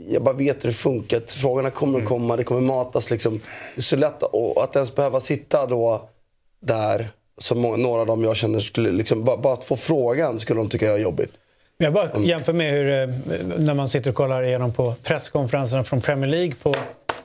[0.07, 1.21] jag bara vet hur det funkar.
[1.27, 3.37] Frågorna kommer att komma, det kommer matas liksom.
[3.75, 6.09] Det är så lätt och att ens behöva sitta då
[6.61, 7.07] där,
[7.37, 10.69] som några av dem jag känner skulle, liksom, bara, bara att få frågan skulle de
[10.69, 11.31] tycka är jobbigt.
[11.77, 13.07] Jag bara jämför med hur, eh,
[13.57, 16.73] när man sitter och kollar igenom på presskonferenserna från Premier League på,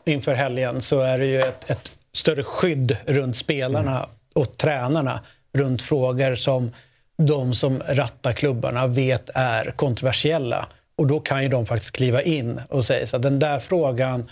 [0.04, 5.20] inför helgen så är det ju ett, ett större skydd runt spelarna och tränarna
[5.56, 6.70] runt frågor som
[7.18, 10.66] de som rattar klubbarna vet är kontroversiella.
[10.96, 14.30] Och då kan ju de faktiskt kliva in och säga så att den där frågan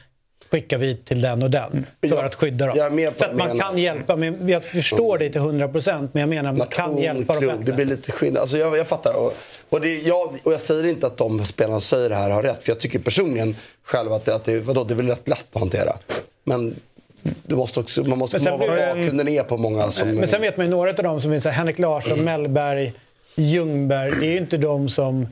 [0.50, 2.98] skickar vi till den och den för att skydda dem.
[2.98, 4.16] jag så att man men- kan hjälpa.
[4.16, 7.62] Men jag förstår dig till 100 procent, men jag menar man kan hjälpa dem bättre.
[7.64, 8.40] det blir lite skillnad.
[8.40, 9.16] Alltså jag, jag fattar.
[9.16, 9.34] Och,
[9.68, 12.42] och, det, jag, och jag säger inte att de spelarna som säger det här har
[12.42, 12.62] rätt.
[12.62, 15.46] För jag tycker personligen själv att det, att det, vadå, det är väl rätt lätt
[15.52, 15.92] att hantera.
[16.44, 16.74] Men
[17.42, 20.10] det måste också, man måste en- bakgrunden är på många som...
[20.10, 22.92] Men sen vet man ju några av dem som är så här, Henrik Larsson, Mellberg,
[23.34, 24.10] Ljungberg.
[24.20, 25.26] Det är ju inte de som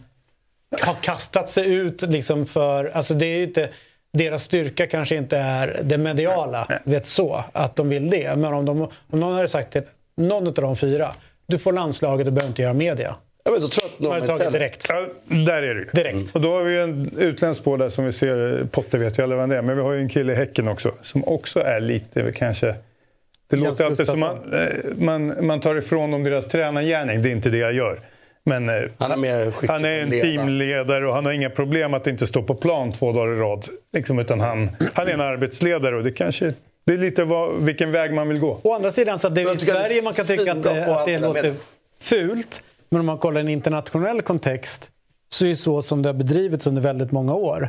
[0.81, 2.85] har kastat sig ut liksom för...
[2.97, 3.69] Alltså det är ju inte,
[4.13, 8.37] deras styrka kanske inte är det mediala, vet så, att de vill det.
[8.37, 9.83] Men om, de, om någon hade sagt till
[10.17, 11.15] någon av de fyra,
[11.47, 13.15] du får landslaget och behöver inte göra media.
[13.45, 13.61] Ja, men
[13.99, 14.87] då hade att tagit direkt.
[14.89, 15.87] Ja, där är det ju.
[15.93, 16.35] Direkt.
[16.35, 19.23] Och då har vi ju en utländsk spår där som vi ser, Potter vet ju
[19.23, 21.61] alla vem det är, men vi har ju en kille i Häcken också som också
[21.61, 22.67] är lite kanske...
[22.67, 24.91] Det Jens låter alltid som man, Gustafsson.
[24.91, 28.01] eh, man, man tar ifrån dem deras tränargärning, det är inte det jag gör.
[28.45, 30.31] Men eh, Han är han är en ledare.
[30.33, 33.67] teamledare och han har inga problem att inte stå på plan två dagar i rad.
[33.93, 36.53] Liksom, utan han, han är en arbetsledare och det kanske...
[36.85, 38.61] Det är lite vad, vilken väg man vill gå.
[38.63, 40.93] Å andra sidan så att det är i att Sverige man kan tycka att, på
[40.93, 41.55] att det låter
[42.01, 42.63] fult.
[42.93, 44.91] Men om man kollar i en internationell kontext
[45.29, 47.69] så är det så som det har bedrivits under väldigt många år.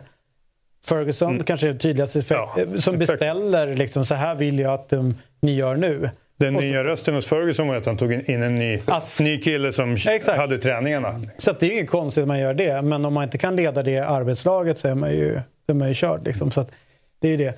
[0.86, 2.70] Ferguson kanske är det tydligaste effekt, Mm.
[2.74, 2.98] Ja, som exakt.
[3.20, 6.10] beställer liksom, så här vill jag att um, ni gör nu.
[6.38, 8.80] Den så- nya rösten hos Ferguson var att han tog in en ny,
[9.22, 10.38] ny kille som Exakt.
[10.38, 11.22] hade träningarna.
[11.38, 12.82] Så det är ju inget konstigt att man gör det.
[12.82, 15.94] Men om man inte kan leda det arbetslaget så är man ju, är man ju
[15.94, 16.26] körd.
[16.26, 16.52] Liksom.
[16.52, 16.66] Så
[17.20, 17.54] det är ju det.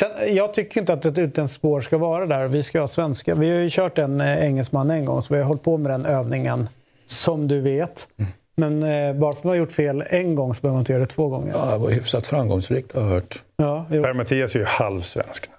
[0.00, 2.46] Sen, jag tycker inte att ett utländskt spår ska vara där.
[2.48, 3.34] Vi ska ha svenska.
[3.34, 5.90] Vi har ju kört en eh, engelsman en gång, så vi har hållit på med
[5.90, 6.68] den övningen.
[7.10, 8.08] Som du vet.
[8.56, 10.92] Men eh, bara för att man har gjort fel en gång så behöver man inte
[10.92, 11.52] göra det två gånger.
[11.54, 13.36] Ja, det var hyfsat framgångsrikt har jag hört.
[13.56, 14.02] Ja, jo.
[14.02, 15.50] Per-Mattias är ju halvsvensk.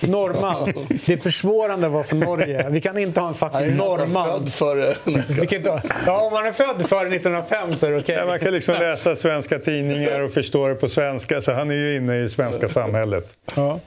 [0.00, 0.72] Norrman.
[1.06, 2.68] Det är försvårande att vara från Norge.
[2.70, 4.26] Vi kan inte ha en fucking norrman.
[4.26, 4.96] Född för...
[5.40, 5.80] Vi kan inte ha...
[6.06, 8.14] Ja, om man är född före 1905 så är det okej.
[8.14, 11.74] Ja, man kan liksom läsa svenska tidningar och förstå det på svenska, så han är
[11.74, 13.36] ju inne i svenska samhället.
[13.54, 13.80] Ja.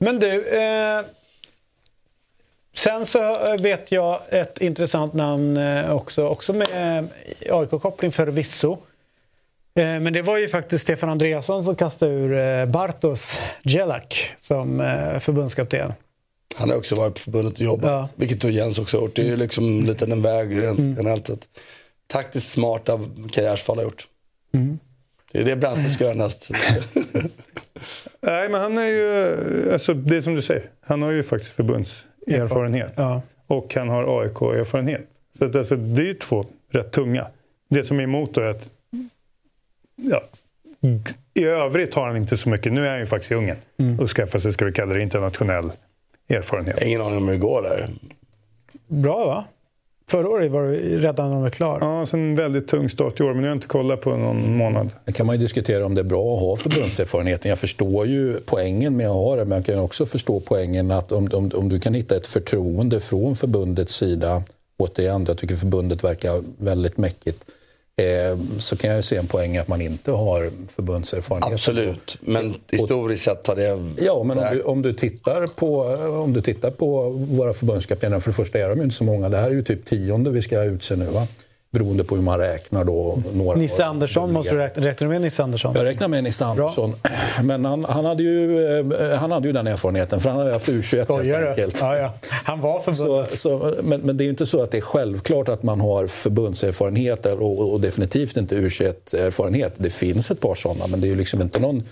[0.00, 1.04] Men du, eh,
[2.78, 6.98] sen så vet jag ett intressant namn eh, också, också med
[7.40, 8.72] eh, AIK-koppling förvisso.
[9.74, 14.80] Eh, men det var ju faktiskt Stefan Andreasson som kastade ur eh, Bartos Jelak som
[14.80, 15.92] eh, förbundskapten.
[16.56, 17.90] Han har också varit på förbundet och jobbat.
[17.90, 18.08] Ja.
[18.14, 19.16] Vilket då Jens också har gjort.
[19.16, 20.94] Det är ju liksom lite en väg rent Mm.
[20.98, 21.48] generellt sett.
[22.06, 23.00] Taktiskt smarta
[23.32, 24.08] karriärsfall har gjort.
[24.54, 24.78] Mm.
[25.32, 26.50] Det är det Brännström ska göra näst.
[28.20, 31.52] Nej, men han är ju, alltså det som du säger, han har ju faktiskt
[32.30, 32.92] förbundserfarenhet.
[32.96, 33.22] Ja.
[33.46, 35.00] Och han har AIK-erfarenhet.
[35.38, 37.26] Så att, alltså, det är ju två rätt tunga.
[37.68, 38.70] Det som är emot då är att
[39.96, 40.22] ja,
[41.34, 42.72] i övrigt har han inte så mycket.
[42.72, 44.00] Nu är han ju faktiskt i Ungern Mm.
[44.00, 45.72] och skaffar sig, ska vi kalla det, internationell
[46.28, 46.82] erfarenhet.
[46.82, 47.88] Ingen aning om hur det går där.
[48.86, 49.44] Bra va?
[50.10, 51.78] Förra året var det redan de var klar.
[51.80, 54.16] Ja, så en väldigt tung start i år, men nu har jag inte kollat på
[54.16, 54.90] någon månad.
[55.04, 57.48] Det kan man ju diskutera om det är bra att ha förbundserfarenheten.
[57.48, 61.12] Jag förstår ju poängen med att ha det, men jag kan också förstå poängen att
[61.12, 64.42] om, om, om du kan hitta ett förtroende från förbundets sida,
[64.78, 67.44] återigen, jag tycker förbundet verkar väldigt mäckigt,
[68.58, 71.52] så kan jag se en poäng att man inte har förbundserfarenhet.
[71.52, 74.02] Absolut, men historiskt sett har det...
[74.04, 75.80] Ja, men om du, om, du tittar på,
[76.24, 79.28] om du tittar på våra förbundskaptener, för det första är de ju inte så många.
[79.28, 81.26] Det här är ju typ tionde vi ska utse nu, va?
[81.70, 82.84] Beroende på hur man räknar.
[82.84, 83.22] Då.
[83.32, 85.74] Några Nisse Andersson måste du räkna, räknar du med Nisse Andersson?
[85.76, 86.94] Jag räknar med Nisse Andersson.
[87.42, 90.68] Men han, han, hade ju, eh, han hade ju den erfarenheten, för han hade haft
[90.68, 91.80] U21 Skojar helt enkelt.
[91.80, 92.12] Ja, ja.
[92.30, 95.48] Han var Så, så, men, men det är ju inte så att det är självklart
[95.48, 99.72] att man har förbundserfarenhet och, och definitivt inte U21-erfarenhet.
[99.76, 101.82] Det finns ett par sådana, men det är ju liksom inte någon,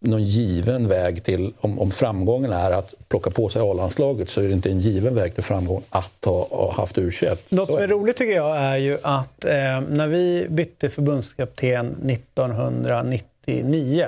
[0.00, 1.52] någon given väg till...
[1.60, 5.14] Om, om framgången är att plocka på sig A-landslaget så är det inte en given
[5.14, 7.36] väg till framgång att ha, ha haft U21.
[7.48, 9.50] Något Så som är roligt tycker jag är ju att eh,
[9.90, 14.06] när vi bytte förbundskapten 1999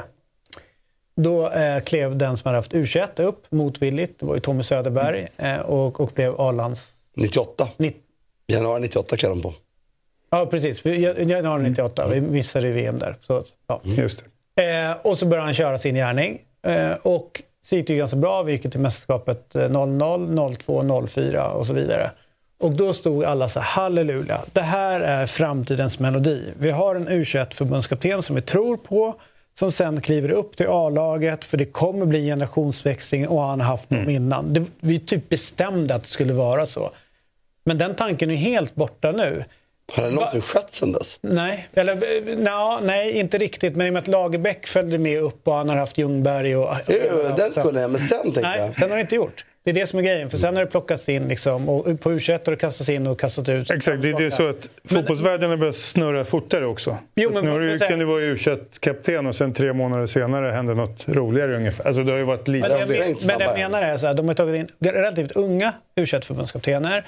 [1.17, 5.29] då eh, klev den som hade haft U21 upp motvilligt, det var ju Tommy Söderberg,
[5.37, 6.93] eh, och, och blev A-lands...
[7.17, 7.69] 98.
[7.77, 7.97] Nitt-
[8.47, 9.55] Januari 98 klev de på.
[10.31, 10.85] Ja, precis.
[10.85, 12.09] Januari 98.
[12.09, 13.17] Vi missade VM där.
[13.21, 13.81] Så, ja.
[13.85, 14.25] Just det.
[14.61, 16.41] Eh, och så började han köra sin gärning.
[16.67, 18.43] Eh, och så gick det ju ganska bra.
[18.43, 22.11] Vi gick till mästerskapet eh, 00, 02, 04 och så vidare.
[22.61, 26.53] Och då stod alla så här, halleluja, det här är framtidens melodi.
[26.59, 29.15] Vi har en U21-förbundskapten som vi tror på,
[29.59, 33.89] som sen kliver upp till A-laget för det kommer bli generationsväxling och han har haft
[33.89, 34.53] dem innan.
[34.53, 36.91] Det, vi typ bestämde att det skulle vara så.
[37.65, 39.45] Men den tanken är helt borta nu.
[39.93, 41.19] Har det någonsin skett sen dess?
[41.23, 43.77] Nej, eller, nja, nej, inte riktigt.
[43.77, 46.77] Men i och med att Lagerbäck följde med upp och han har haft Ljungberg och...
[46.87, 46.97] Jo,
[47.37, 48.75] den kunde jag, men sen tänkte Nej, jag.
[48.75, 49.45] sen har det inte gjort.
[49.65, 50.31] Det är det som är grejen.
[50.31, 53.21] För sen har det plockats in liksom, och på u har det kastats in och
[53.21, 53.71] kastats ut.
[53.71, 56.99] Exakt, det är det är så att fotbollsvärlden har börjat snurra fortare också.
[57.15, 58.37] Jo, men nu du, kan du vara u
[58.81, 61.87] kapten och sen tre månader senare händer något roligare ungefär.
[61.87, 62.69] Alltså det har ju varit lite...
[62.69, 65.73] Men jag, men det jag menar är så här, de har tagit in relativt unga
[65.97, 67.07] u förbundskaptener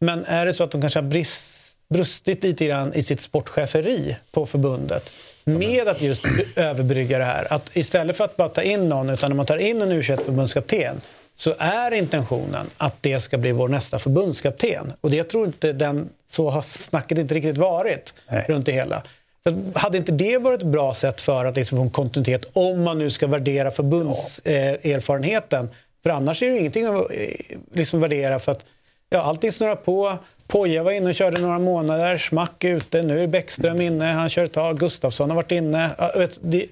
[0.00, 1.51] Men är det så att de kanske har brist,
[1.92, 5.12] brustit lite grann i sitt sportcheferi på förbundet
[5.44, 6.24] med att just
[6.56, 7.52] överbrygga det här.
[7.52, 10.02] Att istället för att bara ta in någon, utan när man tar in en u
[10.02, 11.00] förbundskapten
[11.36, 14.92] så är intentionen att det ska bli vår nästa förbundskapten.
[15.00, 19.02] Och det, tror inte den, så har snacket inte riktigt varit runt det hela.
[19.42, 22.82] Så hade inte det varit ett bra sätt för att liksom få en kontinuitet om
[22.82, 25.68] man nu ska värdera förbundserfarenheten?
[26.02, 27.28] För annars är det ingenting att eh,
[27.72, 28.64] liksom värdera för att
[29.10, 30.18] ja, allting snurrar på.
[30.52, 34.28] Poja var inne och körde några månader, Schmack är ute, nu är Bäckström inne, han
[34.28, 35.90] kör ett tag, Gustafsson har varit inne.
[36.16, 36.66] Vet, det,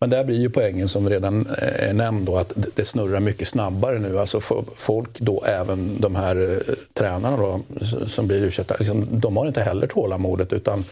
[0.00, 3.98] Men där blir ju poängen som redan är nämnd då, att det- snurrar mycket snabbare
[3.98, 4.18] nu.
[4.18, 4.40] Alltså
[4.74, 7.60] folk då, även de här eh, tränarna då,
[8.06, 10.84] som blir ursäktade, liksom, de har inte heller tålamodet utan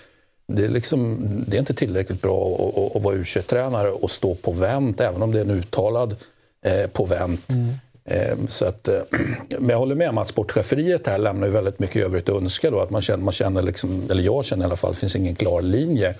[0.52, 4.34] det är, liksom, det är inte tillräckligt bra att, att, vara u tränare och stå
[4.34, 6.16] på vänt, även om det är en uttalad
[6.66, 7.52] eh, på vänt.
[7.52, 7.56] Eh,
[8.10, 9.00] Ehm, så att, eh,
[9.58, 12.70] men jag håller med om att sportcheferiet här lämnar ju väldigt mycket övrigt att önska.
[12.70, 15.16] Då, att man känner, man känner liksom, eller jag känner i alla fall, det finns
[15.16, 16.14] ingen klar linje.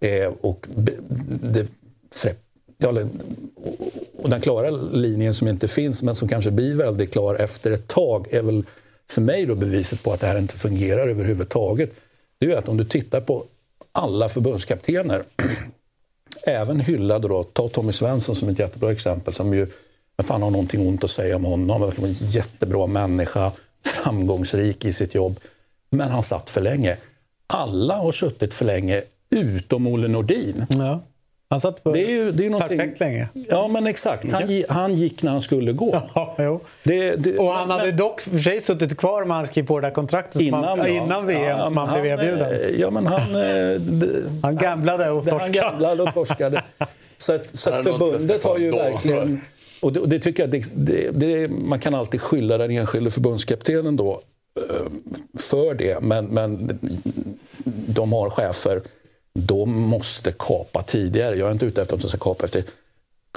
[0.00, 0.66] Eh, och
[1.42, 1.66] det,
[2.78, 2.88] ja,
[4.22, 7.88] och- den klara linjen som inte finns, men som kanske blir väldigt klar efter ett
[7.88, 8.64] tag, är väl
[9.10, 11.90] för mig då beviset på att det här inte fungerar överhuvudtaget.
[12.38, 13.44] Det är att om du tittar på
[13.92, 15.22] alla förbundskaptener,
[16.42, 19.66] även hyllade då, ta Tommy Svensson som ett jättebra exempel, som ju
[20.16, 21.70] men fan har någonting ont att säga om honom.
[21.70, 23.52] Han var en jättebra människa,
[24.04, 25.40] framgångsrik i sitt jobb.
[25.90, 26.96] Men han satt för länge.
[27.46, 30.66] Alla har suttit för länge, utom Olle Nordin.
[30.68, 31.02] Ja.
[31.50, 32.78] Han satt för det är ju, det är någonting...
[32.78, 33.28] perfekt länge.
[33.48, 34.32] Ja, men exakt.
[34.32, 36.02] Han, han gick när han skulle gå.
[36.14, 36.60] Ja, jo.
[36.84, 39.86] Det, det, Och han hade dock för sig suttit kvar om han skrev på det
[39.86, 40.86] där kontraktet Innan, han, ja.
[40.88, 42.52] innan VM Ja, som men han blev han, erbjuden.
[42.74, 43.34] eh, Ja, men han...
[43.34, 43.80] eh,
[44.42, 45.58] Han gamblade och Det- Han torskade.
[45.70, 46.62] gamblade och torskade.
[47.16, 48.76] Så att, så Han förbundet har ju då.
[48.76, 49.40] verkligen...
[49.84, 53.10] Och det, och det tycker jag det, det, det, man kan alltid skylla den enskilde
[53.10, 54.20] förbundskaptenen då
[54.60, 54.86] eh,
[55.38, 56.02] för det.
[56.02, 56.78] Men, men
[57.86, 58.80] de har chefer.
[59.32, 61.36] De måste kapa tidigare.
[61.36, 62.62] Jag är inte ute efter att de ska kapa efter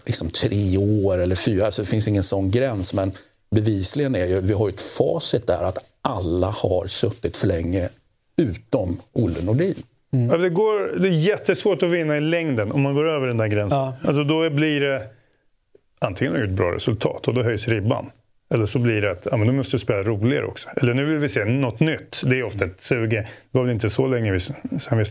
[0.06, 1.66] liksom tre år eller fyra.
[1.66, 2.94] Alltså det finns ingen sån gräns.
[2.94, 3.12] Men
[3.52, 7.90] bevisligen är ju, vi har ju ett facit där att alla har suttit för länge
[8.38, 9.76] utom Olle Nordin.
[10.10, 13.38] Ja, det, går, det är jättesvårt att vinna i längden om man går över den
[13.38, 13.80] där gränsen.
[13.80, 13.96] Ja.
[14.04, 15.17] Alltså då blir det
[16.00, 18.10] antingen är det ett bra resultat och då höjs ribban.
[18.54, 20.70] Eller så blir det att ja, men nu måste du spela roligare också.
[20.82, 22.22] Eller nu vill vi se något nytt.
[22.26, 23.10] Det är ofta ett suge.
[23.16, 25.04] Det var väl inte så länge vi, sen vi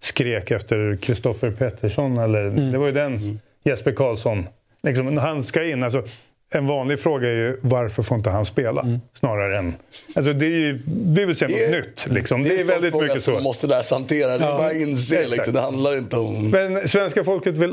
[0.00, 2.18] skrek efter Kristoffer Pettersson.
[2.18, 4.46] Eller, Det var ju den Jesper Karlsson.
[4.82, 5.82] Liksom, han ska in.
[5.82, 6.02] Alltså,
[6.50, 8.98] en vanlig fråga är ju varför får inte han spela?
[9.14, 9.74] Snarare än...
[10.14, 12.06] Alltså det är ju, vi vill se något Det är- nytt.
[12.10, 12.42] Liksom.
[12.42, 13.36] Det är, Det är väldigt fråga mycket som så.
[13.36, 14.38] man måste lära sig hantera.
[14.38, 15.28] Det är Ja, bara att inse.
[15.28, 16.50] Liksom, det handlar inte om...
[16.50, 17.72] Men svenska folket vill,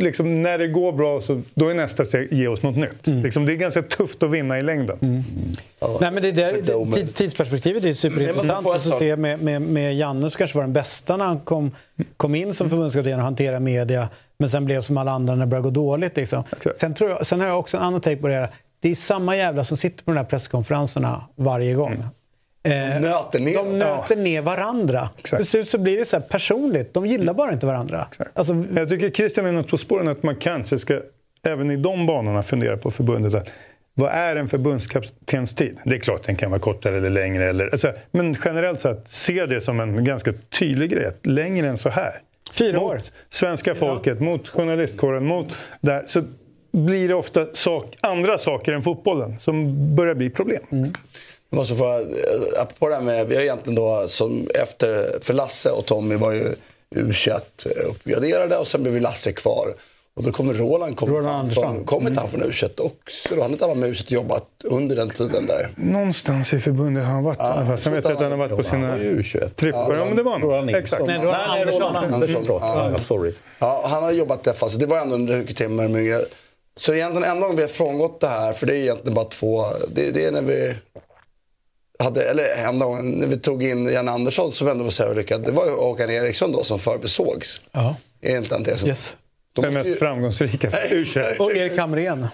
[0.00, 3.06] liksom, när det går bra, så, då är nästa steg ge oss något nytt.
[3.06, 4.98] Liksom, det är ganska tufft att vinna i längden.
[6.00, 8.46] Nej, men det där, tids, tidsperspektivet är superintressant.
[8.46, 10.72] men får jag Och så ta- se med, med, med Janne som kanske var den
[10.72, 11.70] bästa när han kom,
[12.16, 14.08] kom in som förbundskapten och hanterade media.
[14.38, 16.16] Men sen blev som alla andra när det började gå dåligt.
[16.16, 16.42] Liksom.
[16.80, 18.48] Sen, tror jag, sen har jag också en annan take på det här.
[18.80, 22.04] Det är samma jävla som sitter på de här presskonferenserna varje gång.
[22.66, 23.54] Eh, Nöter ner.
[23.54, 25.08] de nöter ner varandra.
[25.18, 25.40] Exakt.
[25.42, 26.94] Till slut så blir det så här personligt.
[26.94, 28.06] De gillar bara inte varandra.
[28.34, 31.00] Alltså, Jag tycker Christian är något på spåren att man kanske ska,
[31.46, 33.34] även i de banorna, fundera på förbundet.
[33.34, 33.48] Att,
[33.94, 35.76] vad är en förbundskaptenstid?
[35.84, 37.50] Det är klart den kan vara kortare eller längre.
[37.50, 41.06] Eller, alltså, men generellt sett, se det som en ganska tydlig grej.
[41.06, 42.20] att Längre än så här.
[42.52, 43.00] Fyra mot år.
[43.30, 45.46] svenska folket, mot journalistkåren, mot
[45.80, 46.04] där.
[46.06, 46.22] Så
[46.72, 50.62] blir det ofta sak, andra saker än fotbollen som börjar bli problem.
[51.50, 55.34] Jag måste få, eh, apropå det här med, vi har egentligen då som efter, för
[55.34, 56.54] Lasse och Tommy var ju
[56.94, 57.40] U21
[57.86, 59.74] uppgraderade och sen blev Lasse kvar.
[60.16, 61.62] Och då kommer Roland, kom Roland Andersson.
[61.64, 63.28] från, kom inte han från U21 också?
[63.30, 65.68] Han har inte varit med U21 jobbat under den tiden där.
[65.76, 67.38] Någonstans i förbundet har han varit.
[67.40, 69.48] Ja, Ja, Sen vet jag att han har varit på sina U21.
[69.48, 69.94] trippar.
[69.96, 70.40] Ja, men det var han.
[70.42, 70.80] Roland Nilsson.
[70.82, 71.06] Exakt.
[71.06, 71.96] Nej, Roland nej, Andersson.
[71.96, 72.42] Andersson.
[72.44, 72.62] Förlåt.
[72.62, 72.88] Ja.
[72.92, 73.32] Ja, sorry.
[73.58, 74.78] Ja, han har jobbat där fast.
[74.80, 76.24] Det var ändå en rekrytering med.
[76.76, 79.64] Så egentligen enda gången vi har frångått det här, för det är egentligen bara två.
[79.88, 80.74] Det, det är när vi
[81.98, 85.44] hade, eller enda gången, när vi tog in Jan Andersson som ändå var så lyckad.
[85.44, 87.60] Det var ju Håkan Eriksson då som förbisågs.
[87.72, 87.96] ja.
[88.20, 88.76] Är inte han det?
[88.76, 89.16] Så, yes.
[89.52, 90.72] då Den mest ju, framgångsrika
[91.38, 92.26] Och Erik Hamrén.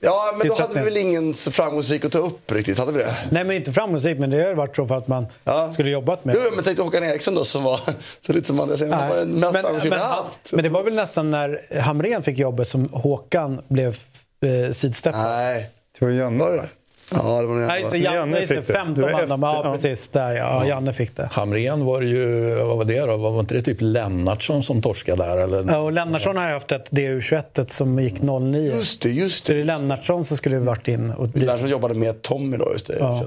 [0.00, 2.78] Ja, men då hade vi väl ingen så framgångsrik att ta upp riktigt?
[2.78, 3.16] Hade vi det?
[3.30, 5.26] Nej, men inte framgångsrik, men det har varit så för att man
[5.72, 7.80] skulle jobbat med Jo, men tänk dig Håkan Eriksson då som var
[8.20, 8.80] så lite som Andreas.
[8.80, 10.52] Han var den mest men, framgångsrika men, vi har haft.
[10.52, 13.98] men det var väl nästan när Hamrén fick jobbet som Håkan blev
[14.40, 15.22] eh, sidsteppad?
[15.22, 15.70] Nej.
[15.98, 16.44] Det var Janne.
[16.44, 16.68] Var det?
[17.12, 19.42] Ja, det var nog Nej, just det, Janne, just det, 15 vann de.
[19.42, 20.08] Ja, precis.
[20.08, 20.66] Där, ja.
[20.66, 21.28] Janne fick det.
[21.32, 23.16] Hamrén var ju, vad var det då?
[23.16, 25.36] Var inte det typ Lennartsson som torskade där?
[25.36, 25.72] Eller?
[25.72, 28.74] Ja, och Lennartsson har ju haft ett DU21 som gick 09.
[28.74, 29.48] Just det, just det.
[29.48, 31.10] Så det är Lennartsson som skulle varit in.
[31.10, 32.96] Och Lennartsson jobbade med Tommy då, just det.
[32.98, 33.24] Ja.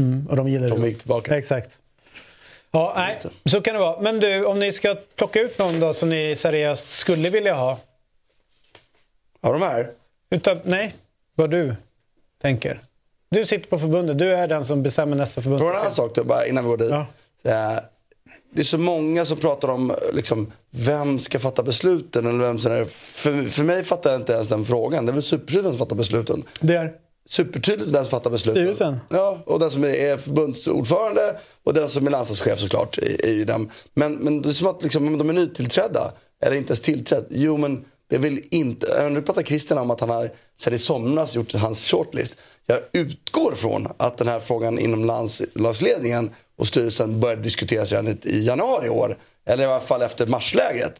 [0.00, 1.38] Mm, och de gillade Tommy gick tillbaka.
[1.38, 1.70] Exakt.
[2.70, 4.00] Ja, nej, så kan det vara.
[4.00, 7.78] Men du, om ni ska plocka ut någon då som ni seriöst skulle vilja ha?
[9.42, 9.90] Har de här?
[10.30, 10.94] Utav, nej,
[11.34, 11.74] vad du
[12.42, 12.80] tänker.
[13.30, 14.18] Du sitter på förbundet.
[14.18, 15.62] Du är den som bestämmer nästa förbund.
[15.62, 16.92] En annan sak då, bara innan vi går dit?
[16.92, 17.04] Eh,
[18.54, 22.26] Det är så många som pratar om liksom, vem ska fatta besluten.
[22.26, 25.06] Eller vem som är, för, för mig fattar jag inte ens den frågan.
[25.06, 26.42] Det är väl supertydligt som fattar besluten.
[26.60, 26.92] Det är?
[27.28, 28.62] Supertydligt vem som fattar besluten.
[28.62, 29.00] Styrelsen?
[29.08, 32.98] Ja, och den som är förbundsordförande och den som är landslagschef såklart.
[32.98, 33.70] Är, är ju den.
[33.94, 36.12] Men, men det är som att liksom, om de är nytillträdda,
[36.42, 37.24] eller inte ens tillträdd.
[37.30, 41.34] Jo men det vill inte, nu pratar Christian om att han har sedan i somras
[41.34, 42.36] gjort hans shortlist.
[42.66, 48.18] Jag utgår från att den här frågan inom landslagsledningen och styrelsen började diskuteras redan i-
[48.46, 49.18] januari i år.
[49.46, 50.92] Eller i alla fall efter marsläget.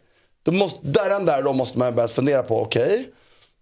[0.43, 3.05] Då måste, där där då måste man börja fundera på, okej,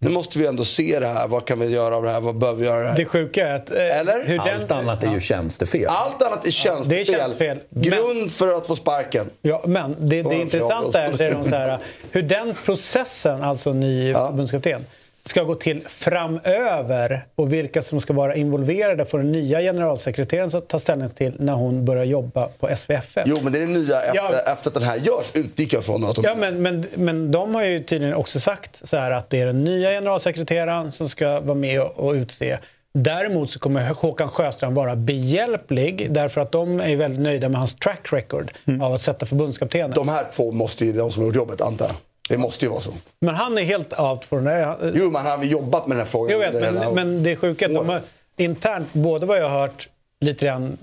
[0.00, 1.28] nu måste vi ändå se det här.
[1.28, 2.20] Vad kan vi göra av det här?
[2.20, 2.96] Vad behöver vi göra av det här?
[2.96, 3.70] Det sjuka är att...
[3.70, 4.24] eh, Eller?
[4.26, 5.86] Hur den, Allt annat är ju tjänstefel.
[5.88, 7.06] Allt annat är tjänstefel.
[7.06, 7.58] Det är tjänstefel.
[7.70, 9.30] Grund för att få sparken.
[9.42, 11.78] Ja, men det, det en intressanta är, säger de så här,
[12.10, 14.84] hur den processen, alltså ny förbundskapten,
[15.28, 20.68] ska gå till framöver och vilka som ska vara involverade får den nya generalsekreteraren att
[20.68, 23.22] ta ställning till när hon börjar jobba på SVFF.
[23.26, 24.52] Jo, men det är det nya efter, Ja.
[24.52, 26.04] efter att den här görs, utgick jag från.
[26.04, 29.30] Att de, Ja, men, men, men de har ju tydligen också sagt så här att
[29.30, 32.58] det är den nya generalsekreteraren som ska vara med och, och utse.
[32.94, 37.74] Däremot så kommer Håkan Sjöstrand vara behjälplig därför att de är väldigt nöjda med hans
[37.76, 38.52] track record
[38.82, 39.90] av att sätta förbundskaptenen.
[39.90, 41.94] De här två måste ju de som har gjort jobbet, antar jag.
[42.28, 42.92] Det måste ju vara så.
[43.20, 44.76] Men han är helt out från det.
[44.94, 46.32] Jo, men han har ju jobbat med den här frågan.
[46.40, 48.02] Jag vet, men, hela- men det är sjuka att de har,
[48.36, 49.88] internt, både vad jag har hört
[50.20, 50.78] lite grann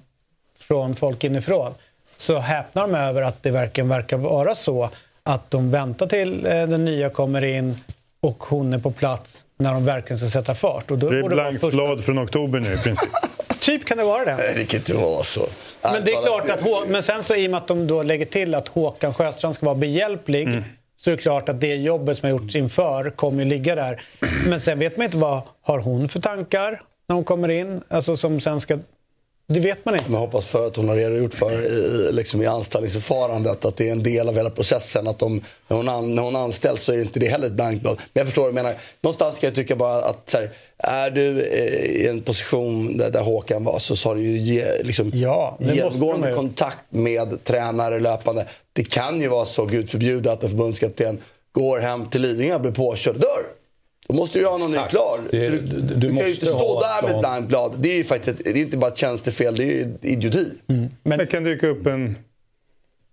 [0.59, 1.73] från folk inifrån,
[2.17, 4.89] så häpnar de över att det verkligen verkar vara så
[5.23, 7.77] att de väntar till eh, den nya kommer in
[8.21, 10.91] och hon är på plats när de verkligen ska sätta fart.
[10.91, 13.11] Och då Det är blankt första- blad från oktober nu i princip.
[13.59, 14.35] Typ kan det vara det.
[14.35, 15.47] Nej, det kan inte vara så.
[15.81, 18.25] Men det är klart att men sen så i och med att de då lägger
[18.25, 20.63] till att Håkan Sjöstrand ska vara behjälplig Mm
[21.05, 24.01] så är det klart att det jobbet som har gjorts inför kommer ju ligga där.
[24.47, 27.81] Men sen vet man inte vad har hon för tankar när hon kommer in?
[27.87, 28.79] Alltså som sen ska...
[29.47, 30.05] Det vet man inte.
[30.05, 33.87] Men jag hoppas för att hon har redogjort för i, liksom i anställningsförfarandet att det
[33.87, 35.07] är en del av hela processen.
[35.07, 37.81] Att de, när, hon an, när hon anställs så är inte det heller ett blankt
[37.81, 37.95] blad.
[37.97, 38.75] Men jag förstår vad du menar.
[39.01, 43.11] Någonstans ska jag tycka bara att så här, är du eh, i en position där,
[43.11, 45.17] där Håkan var så, så har du ju ge, liksom, de
[45.75, 48.47] genomgående kontakt med tränare löpande.
[48.73, 51.17] Det kan ju vara så, gud förbjude, att en förbundskapten
[51.51, 53.41] går hem till Lidingö och blir påkörd och dör.
[54.07, 55.19] Då måste du ju ha någon ny klar.
[55.31, 57.73] Det- du, du- du, du kan ju inte stå där med ett blankt blad.
[57.79, 60.45] Det är ju faktiskt ett, det är inte bara ett tjänstefel, det är ju idioti.
[61.03, 62.15] Men det kan dyka upp en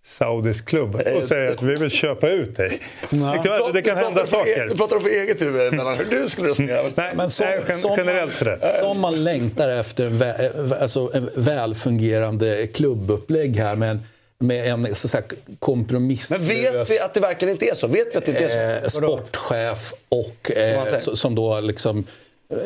[0.07, 2.81] saudisk klubb och säga att vi vill köpa ut dig.
[3.11, 4.67] Det kan, det kan hända saker.
[4.71, 6.83] Du pratar för eget huvud, mellan hur du skulle resonera.
[6.95, 8.73] Nej, Men som, nej, gen- som generellt man, sådär.
[8.81, 10.51] Som man längtar efter en, vä,
[10.81, 14.01] alltså en välfungerande klubbupplägg här med en,
[14.39, 15.23] med en så att säga,
[15.59, 17.87] kompromisslös Men vet vi att det verkligen inte är så?
[17.87, 18.99] Vet vi att det inte är så?
[19.01, 20.99] eh, sportchef och eh, säger.
[20.99, 22.07] som då liksom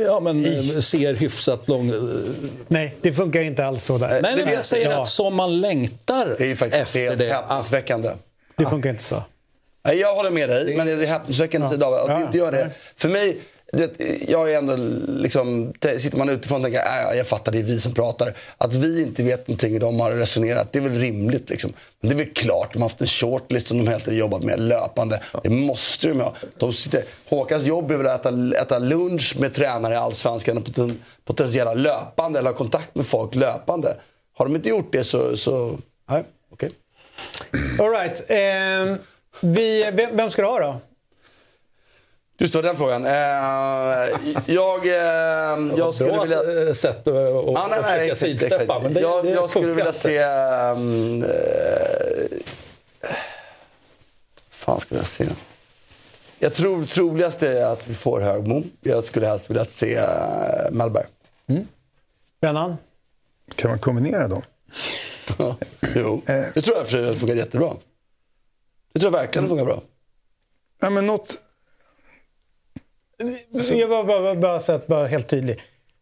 [0.07, 1.93] Ja, men eh, ser hyfsat lång...
[2.69, 4.21] Nej, det funkar inte alls så där.
[4.23, 7.19] Nej, men jag säger Ja, att som man längtar Det är ju faktiskt efter helt
[7.19, 7.33] det.
[7.33, 8.09] häpnadsväckande.
[8.57, 9.23] det funkar inte så.
[9.83, 11.77] Jag håller med dig, men det är häpnadsväckande ja.
[11.77, 12.59] David, att Ja, inte gör det.
[12.65, 12.71] nej.
[12.97, 13.39] För mig,
[13.73, 14.77] du vet, jag är ändå
[15.09, 16.79] liksom, sitter man utifrån och tänker
[17.11, 18.33] äh, jag fattar det är vi som pratar.
[18.59, 21.51] Att vi inte vet någonting hur de har resonerat, det är väl rimligt.
[21.51, 21.73] Liksom.
[22.01, 24.61] Men det är väl klart, de har haft en shortlist som de helt jobbat med
[24.61, 25.23] löpande.
[25.43, 26.35] Det måste de ha.
[26.59, 30.65] De sitter, Håkans jobb är väl att äta, äta lunch med tränare i Allsvenskan och
[30.65, 33.97] poten, potentiella löpande, eller ha kontakt med folk löpande.
[34.37, 36.71] Har de inte gjort det så, så nej, okej.
[37.79, 38.31] All right.
[38.31, 38.97] Eh,
[39.41, 40.81] vi, vem, vem ska du ha då?
[42.39, 43.05] Just det, den frågan.
[43.05, 43.13] Eh,
[44.47, 46.67] jag, eh, jag skulle Bra vilja...
[46.69, 48.79] eh, sätt att att- Ja, nej, att nej, försöka sidsteppa.
[48.83, 50.25] Men det, jag det jag skulle vilja se...
[50.25, 51.29] Um, eh,
[54.51, 55.27] fan ska jag se?
[56.39, 58.63] Jag tror troligast är att vi får Högmo.
[58.81, 60.05] Jag skulle helst vilja se uh,
[60.71, 61.07] Mellberg.
[62.41, 62.77] Brennan?
[63.55, 64.43] Kan man kombinera dem?
[65.39, 65.57] Ja,
[65.95, 67.73] jo, det tror jag för sig funkar jättebra.
[68.93, 69.83] Det tror jag verkligen funkar bra.
[70.81, 71.37] Ja, men något...
[73.71, 75.61] Jag var bara, bara, bara, så att, bara helt tydlig.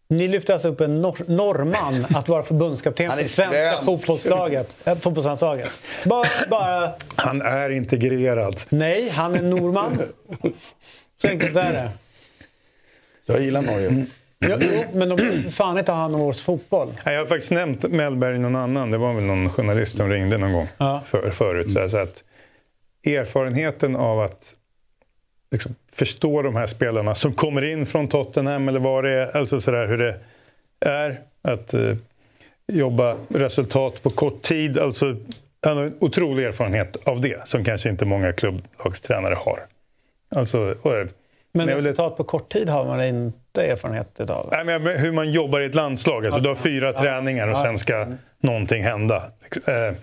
[0.08, 3.84] Ni lyfte alltså upp en nor norrman att vara förbundskapten för svenska svensk.
[3.84, 4.76] fotbollslaget.
[4.84, 5.70] Äh, fotbollslandslaget.
[6.04, 6.92] Bara, bara...
[7.16, 8.60] Han är integrerad.
[8.68, 10.02] Nej, han är norman.
[11.22, 11.90] Så enkelt är det.
[13.26, 14.06] Jag gillar Norge.
[14.38, 16.88] Ja, jo, men de fan inte ha hand om vår fotboll.
[17.04, 18.90] Jag har faktiskt nämnt Mellberg någon annan.
[18.90, 20.68] Det var väl någon journalist som ringde någon gång
[21.06, 21.72] för, förut.
[21.72, 22.22] Så, här, så att
[23.06, 24.54] erfarenheten av att
[25.50, 29.36] liksom, förstå de här spelarna som kommer in från Tottenham eller vad det är.
[29.36, 30.16] Alltså så där, hur det
[30.80, 31.96] är att eh,
[32.72, 34.78] jobba resultat på kort tid.
[34.78, 35.16] Alltså,
[35.62, 39.58] han har en otrolig erfarenhet av det som kanske inte många klubblagstränare har.
[40.36, 41.06] Alltså, och, eh,
[41.52, 44.48] Men resultat på kort tid har man inte erfarenhet utav.
[44.52, 46.26] Nej, men hur man jobbar i ett landslag.
[46.26, 48.06] Alltså, du har fyra träningar och sen ska
[48.40, 49.30] någonting hända.
[49.66, 49.94] Eh,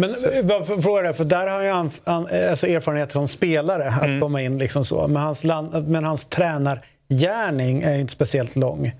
[0.00, 3.28] Men eh, bara för- fråga dig, för där har jag an, an, alltså erfarenhet som
[3.28, 4.20] spelare att Mm.
[4.20, 5.08] komma in liksom så.
[5.08, 8.92] Men hans, land, men hans tränargärning är inte speciellt lång.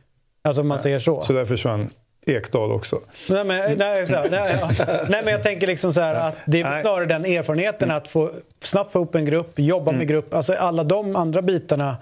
[0.45, 1.25] Alltså om man säger så.
[1.25, 1.89] Så där försvann
[2.27, 3.01] Ekdal också.
[3.29, 4.71] Nej men, nej, så, nej, ja.
[5.09, 8.31] nej, men jag tänker liksom så här att det är snarare den erfarenheten att få
[8.63, 9.99] snabbt få upp en grupp, jobba Mm.
[9.99, 10.35] med grupp.
[10.35, 11.97] Alltså alla de andra bitarna.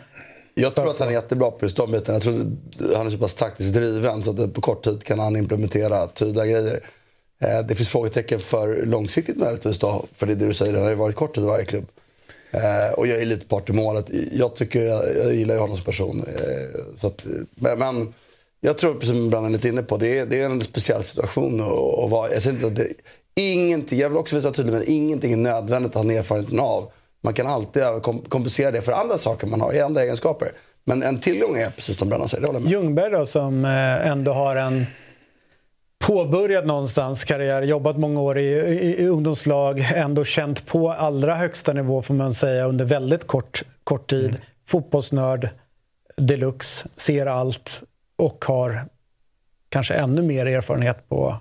[0.55, 2.15] Jag tror att han är jättebra på just de bitarna.
[2.17, 2.35] Jag tror
[2.97, 6.47] han är så pass taktiskt driven så att på kort tid kan han implementera tydliga
[6.47, 6.81] grejer.
[7.41, 10.05] Eh, det finns frågetecken för långsiktigt möjligtvis då.
[10.15, 11.87] För det är det du säger, han har ju varit kort i varje klubb.
[12.51, 14.11] Eh, Och jag är lite part i målet.
[14.33, 16.25] Jag, tycker, jag, jag gillar ju honom som person.
[16.29, 18.15] Eh, Så att, men, men
[18.61, 21.03] jag tror, precis som Brannan är lite inne på, det är, det är en speciell
[21.05, 21.61] situation.
[21.61, 22.89] Och, och vara, jag, säger inte att det,
[23.35, 26.91] ingenting, jag vill också visa tydligt, men ingenting är nödvändigt att ha erfarenheten av.
[27.21, 27.83] Man kan alltid
[28.29, 30.53] kompensera det för andra saker man har, i andra egenskaper.
[30.85, 32.73] Men en tillgång är, precis som Brannan säger, det håller jag med.
[32.73, 34.87] Ljungberg då som eh, ändå har en
[35.99, 41.73] påbörjad någonstans karriär, jobbat många år i, i, i ungdomslag, ändå känt på allra högsta
[41.73, 44.37] nivå får man säga under väldigt kort, kort tid.
[44.67, 45.49] Fotbollsnörd
[46.17, 47.83] deluxe, ser allt
[48.17, 48.87] och har
[49.69, 51.37] kanske ännu mer erfarenhet på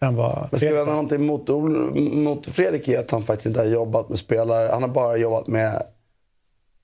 [0.00, 0.48] än vad...
[0.50, 1.48] Men ska vi ha någonting mot,
[2.12, 4.68] mot Fredrik är att han faktiskt inte har jobbat med spelare.
[4.72, 5.82] Han har bara jobbat med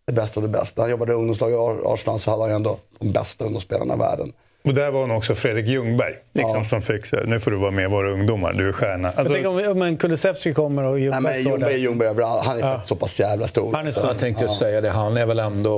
[0.06, 0.82] det bästa av det bästa.
[0.82, 3.98] Han jobbade i ungdomslag i Ar- Arsenal så hade han ändå de bästa ungdomsspelarna i
[3.98, 4.32] världen.
[4.68, 6.14] Och där var nog också Fredrik Ljungberg.
[6.32, 9.08] Liksom, som fick så nu får du vara med våra ungdomar, du är stjärna.
[9.08, 11.78] Jag Alltså, tänker om, om en Kulusevski kommer och Nej, Ljungberg men står Ljungberg är.
[11.78, 12.44] Ljungberg överallt.
[12.46, 13.72] Han är faktiskt så pass jävla stor.
[13.74, 14.10] Han är Så- stor.
[14.10, 15.72] Jag tänkte just säga det, han är väl ändå...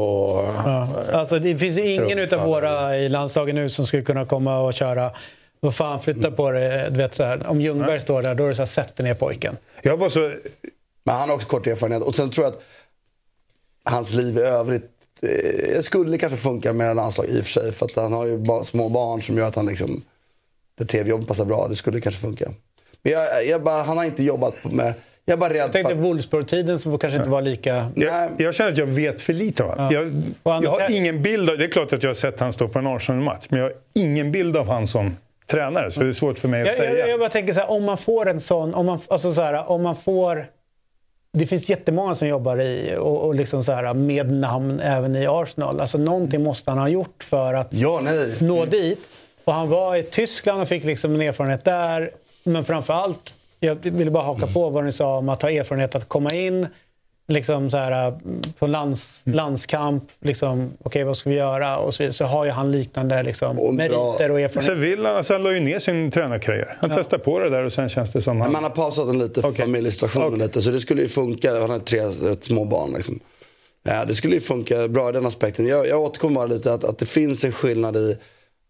[0.65, 0.89] Ja.
[1.13, 5.11] Alltså, det finns ingen utav våra i landslaget nu som skulle kunna komma och köra
[5.61, 6.89] vad fan, flytta på det.
[6.91, 7.47] Du vet, så här.
[7.47, 9.57] Om Ljungberg står där, då är det så här, sätt dig ner pojken.
[9.83, 10.33] jag var så...
[11.05, 12.03] Men han har också kort erfarenhet.
[12.03, 12.63] Och sen tror jag att
[13.85, 14.91] hans liv i övrigt
[15.23, 17.73] eh, skulle kanske funka med landslag i och för sig.
[17.73, 20.03] För att han har ju ba- små barn som gör att han liksom...
[20.79, 21.67] Det tv-jobbet passar bra.
[21.69, 22.51] Det skulle kanske funka.
[23.03, 24.95] Men jag, jag bara, han har inte jobbat med...
[25.25, 26.03] Jag är bara rädd Jag tänkte för...
[26.03, 27.91] Wolfsburg-tiden som kanske inte var lika...
[27.95, 29.63] Jag, jag känner att jag vet för lite.
[29.63, 29.75] Va?
[29.79, 29.93] Ja.
[29.93, 32.69] Jag, jag har ingen bild av, Det är klart att jag har sett han stå
[32.69, 35.17] på en Arsenal-match, men jag har ingen bild av han som
[35.47, 35.91] tränare.
[35.91, 36.99] Så det är svårt för mig att Jag, säga.
[36.99, 38.75] jag, jag bara tänker så här, om man får en sån...
[38.75, 40.47] Om man, alltså så här, om man får...
[41.33, 45.27] Det finns jättemånga som jobbar i och, och liksom så här, med namn även i
[45.27, 45.81] Arsenal.
[45.81, 48.01] Alltså någonting måste han ha gjort för att Ja,
[48.41, 48.99] nå dit.
[49.45, 52.11] Och han var i Tyskland och fick liksom en erfarenhet där.
[52.45, 55.95] Men framför allt, jag ville bara haka på vad ni sa om att ha erfarenhet
[55.95, 56.67] att komma in
[57.31, 58.19] liksom så här,
[58.59, 60.05] på lands, landskamp.
[60.21, 61.79] Liksom, Okej, vad ska vi göra?
[61.79, 64.65] Och så, så har ju han liknande liksom, meriter och erfarenhet.
[64.65, 66.77] Sevilla, alltså han la ju ner sin tränarkarriär.
[66.81, 66.97] Han Ja.
[66.97, 68.53] testade på det där och sen känns det som han...
[68.53, 70.63] Man har pausat den lite för familjesituationen lite.
[70.63, 71.61] Så det skulle ju funka.
[71.61, 73.21] Han har tre rätt små barn liksom.
[73.83, 75.67] Ja, det skulle ju funka bra i den aspekten.
[75.67, 78.19] Jag, jag återkommer bara lite att, att det finns en skillnad i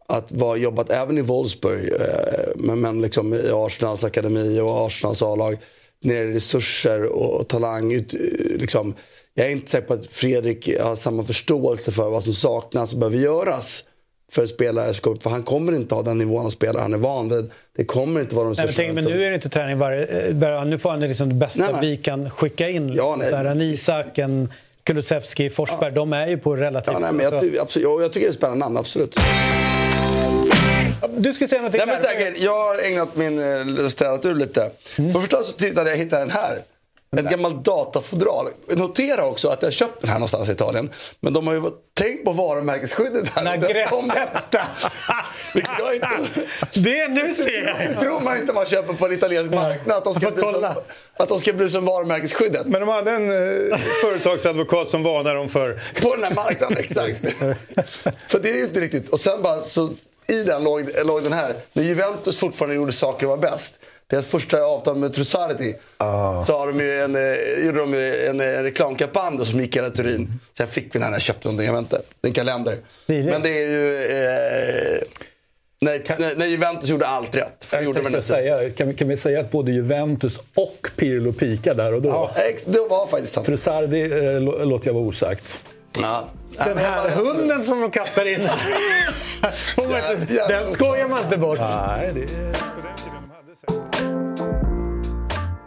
[0.08, 1.92] att vara jobbat även i Wolfsburg.
[1.92, 5.56] Eh, men, men liksom i Arsenals akademi och Arsenals A-lag.
[6.04, 7.92] När det är resurser och, och talang.
[7.92, 8.12] Ut,
[8.58, 8.94] liksom,
[9.34, 12.98] jag är inte säker på att Fredrik har samma förståelse för vad som saknas och
[12.98, 13.84] behöver göras
[14.32, 14.94] för en spelare.
[14.94, 17.50] För han kommer inte ha den nivån av spelare han är van vid.
[17.76, 20.06] Det kommer inte vara de Nej, men, men nu är det inte träning varje...
[20.28, 21.90] eh, bara- Nu får han liksom det bästa Nej, nej.
[21.90, 22.92] vi kan skicka in.
[22.94, 23.30] Ja, nej.
[23.30, 24.52] så här, en Isak, en
[24.84, 25.92] Kulusevski, Forsberg.
[25.92, 26.92] De är ju på relativt...
[26.94, 29.16] Ja, nej, men jag, alltså- absolut, jag, jag tycker det är spännande namn, absolut.
[31.08, 33.38] Du ska säga någonting Nej, men säkert, jag har ägnat min,
[33.78, 34.70] eh, städat ur lite.
[34.96, 36.62] För det första så tittade jag hittade den här.
[37.16, 38.46] Ett gammalt datafodral.
[38.76, 40.90] Notera också att jag köpt den här någonstans i Italien.
[41.20, 41.62] Men de har ju
[41.94, 43.44] tänkt på varumärkesskyddet här.
[43.44, 43.96] Nagretta!
[45.54, 46.06] Vilket jag inte...
[46.80, 48.00] Det nu ser jag!
[48.00, 49.96] Tror man inte man köper på en italiensk marknad.
[49.96, 50.74] Att de ska, bli som,
[51.16, 52.66] att de ska bli som varumärkesskyddet.
[52.66, 55.80] Men de hade en eh, företagsadvokat som varnade dem för...
[56.02, 57.34] På den här marknaden, exakt.
[58.28, 59.08] För det är ju inte riktigt.
[59.08, 59.90] Och sen bara så
[60.30, 61.54] i den låg, låg den här.
[61.72, 63.80] När Juventus fortfarande gjorde saker och var bäst.
[64.06, 65.74] deras första avtal med Trussardi.
[66.46, 67.94] Så har de ju en, eh, gjorde de
[68.28, 70.28] en, en reklamkampanj som gick hela Turin.
[70.58, 72.02] Sen fick vi den här när jag köpte någonting, jag vet inte.
[72.22, 72.76] En kalender.
[73.06, 73.96] Men det är ju...
[73.96, 75.00] Eh,
[76.36, 77.64] när, Juventus gjorde allt rätt.
[77.64, 80.90] För de Jag gjorde väl säga, kan, vi, kan vi säga att både Juventus och
[80.96, 82.08] Pirlo pika där och då?
[82.08, 82.30] Ja,
[82.64, 83.46] det var faktiskt sant.
[83.46, 84.08] Trussardi eh,
[84.40, 85.64] lå- låter jag vara osagt.
[85.92, 86.24] Ja.
[86.56, 88.40] Den här hunden som de kastar in
[90.48, 91.58] Den skojar man inte bort.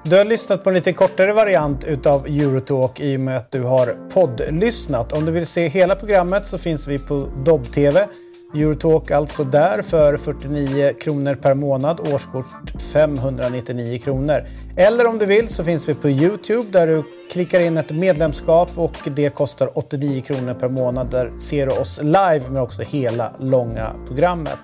[0.03, 3.63] Du har lyssnat på en lite kortare variant utav Eurotalk i och med att du
[3.63, 5.13] har poddlyssnat.
[5.13, 8.07] Om du vill se hela programmet så finns vi på Dobb-TV.
[8.53, 12.45] Eurotalk alltså där för 49 kronor per månad, årskort
[12.93, 14.43] 599 kronor.
[14.77, 18.69] Eller om du vill så finns vi på Youtube där du klickar in ett medlemskap
[18.75, 21.11] och det kostar 89 kronor per månad.
[21.11, 24.59] Där ser du oss live men också hela långa programmet.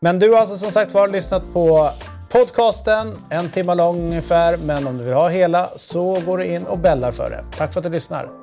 [0.00, 1.90] Men du har alltså som sagt var lyssnat på
[2.32, 4.56] podcasten, en timme lång ungefär.
[4.56, 7.44] Men om du vill ha hela så går du in och bällar för det.
[7.56, 8.42] Tack för att du lyssnar.